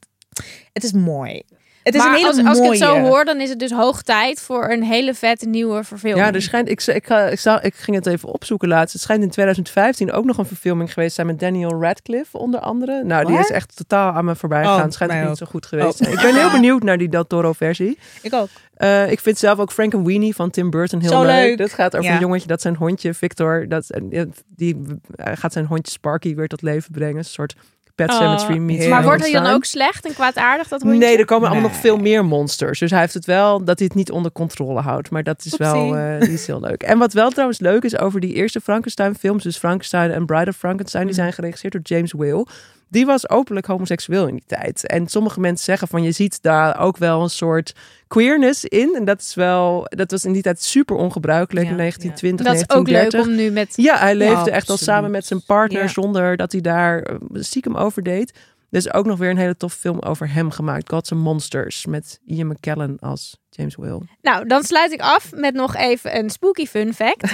[0.74, 1.44] het is mooi.
[1.86, 2.78] Het is maar een hele als, als ik mooie.
[2.78, 6.26] het zo hoor, dan is het dus hoog tijd voor een hele vette nieuwe verfilming.
[6.26, 8.94] Ja, er schijnt, ik, ik, ga, ik, zou, ik ging het even opzoeken laatst.
[8.94, 13.04] Het schijnt in 2015 ook nog een verfilming geweest zijn met Daniel Radcliffe onder andere.
[13.04, 14.78] Nou, die is echt totaal aan me voorbij gegaan.
[14.78, 15.38] Oh, het schijnt niet ook.
[15.38, 15.88] zo goed geweest.
[15.88, 15.94] Oh.
[15.96, 16.16] te zijn.
[16.16, 17.98] Ik ben heel benieuwd naar die Del Toro versie.
[18.22, 18.48] Ik ook.
[18.74, 21.30] Eh, ik vind zelf ook Frankenweenie van Tim Burton heel leuk.
[21.30, 21.58] leuk.
[21.58, 22.16] Dat gaat over Ja.
[22.16, 24.78] een jongetje dat zijn hondje Victor, dat, en die
[25.18, 27.18] gaat zijn hondje Sparky weer tot leven brengen.
[27.18, 27.56] Een soort
[27.96, 29.82] Pet Oh, Cemetery meets heel maar wordt hij dan Frankenstein.
[29.84, 31.00] ook slecht en kwaadaardig, dat hondje?
[31.00, 32.80] Nee, er komen allemaal nog veel meer monsters.
[32.80, 35.10] Dus hij heeft het wel dat hij het niet onder controle houdt.
[35.10, 36.84] Maar dat is wel eh, die is heel leuk.
[36.84, 40.56] En wat wel trouwens leuk is over die eerste Frankenstein-films, dus Frankenstein en Bride of
[40.56, 41.22] Frankenstein, die Mhm.
[41.22, 42.46] zijn geregisseerd door James Whale.
[42.90, 44.88] Die was openlijk homoseksueel in die tijd.
[44.88, 47.74] En sommige mensen zeggen van je ziet daar ook wel een soort
[48.08, 48.96] queerness in.
[48.96, 52.56] En dat is wel, dat was in die tijd super ongebruikelijk Ja, in 1920, Dat
[52.56, 53.30] is ook leuk 1930.
[53.30, 53.74] om nu met...
[53.76, 55.88] Ja, hij leefde echt al samen met zijn partner Ja.
[55.88, 58.34] zonder dat hij daar eh, stiekem over deed.
[58.76, 60.90] Er is ook nog weer een hele tof film over hem gemaakt.
[60.90, 64.02] Gods and Monsters met Ian McKellen als James Whale.
[64.22, 67.34] Nou, dan sluit ik af met nog even een spooky fun fact.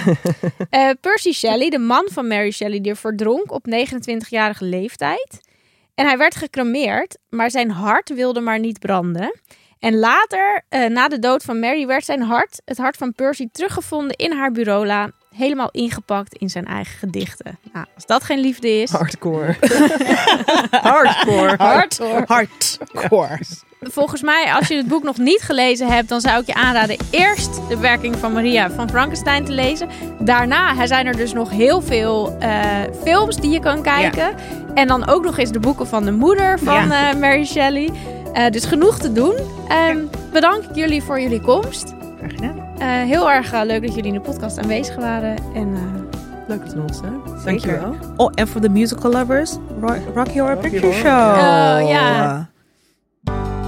[0.70, 5.40] Eh, Percy Shelley, de man van Mary Shelley, die verdronk op 29-jarige leeftijd.
[5.94, 9.40] En hij werd gecremeerd, maar zijn hart wilde maar niet branden.
[9.78, 13.48] En later, eh, na de dood van Mary, werd zijn hart, het hart van Percy,
[13.52, 15.10] teruggevonden in haar bureaula.
[15.32, 17.58] Helemaal ingepakt in zijn eigen gedichten.
[17.72, 18.90] Nou, als dat geen liefde is.
[18.90, 19.56] Hardcore.
[20.70, 21.54] Hardcore.
[21.58, 22.24] Hardcore.
[22.26, 23.38] Hardcore.
[23.80, 26.96] Volgens mij, als je het boek nog niet gelezen hebt, dan zou ik je aanraden
[27.10, 29.88] eerst de werking van Maria van Frankenstein te lezen.
[30.18, 32.60] Daarna zijn er dus nog heel veel eh,
[33.04, 34.34] films die je kan kijken.
[34.74, 37.10] En dan ook nog eens de boeken van de moeder van Ja.
[37.10, 37.90] eh, Mary Shelley.
[38.32, 39.34] Eh, dus genoeg te doen.
[39.68, 39.98] Ehm,
[40.32, 41.94] Bedank ik jullie voor jullie komst.
[42.18, 42.61] Graag gedaan.
[42.82, 45.36] Eh, heel erg eh, leuk dat jullie in de podcast aanwezig waren.
[45.54, 45.80] En eh,
[46.48, 47.20] Leuk dat we ons zijn.
[47.44, 47.96] Dankjewel.
[48.16, 50.92] Oh, en voor de musical lovers, Ro- Rocky Horror Rocky Picture.
[50.92, 51.30] Show.
[51.30, 52.48] Oh, ja.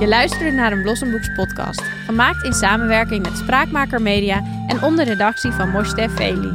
[0.01, 5.05] Je luisterde naar een Blossom Books podcast, gemaakt in samenwerking met Spraakmaker Media en onder
[5.05, 6.53] redactie van Moshe Veli.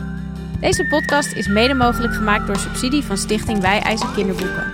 [0.60, 4.72] Deze podcast is mede mogelijk gemaakt door subsidie van Stichting Wij Eisen Kinderboeken.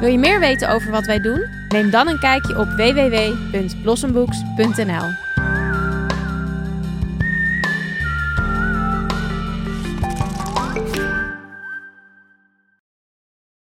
[0.00, 1.44] Wil je meer weten over wat wij doen?
[1.68, 5.25] Neem dan een kijkje op www.blossombooks.nl.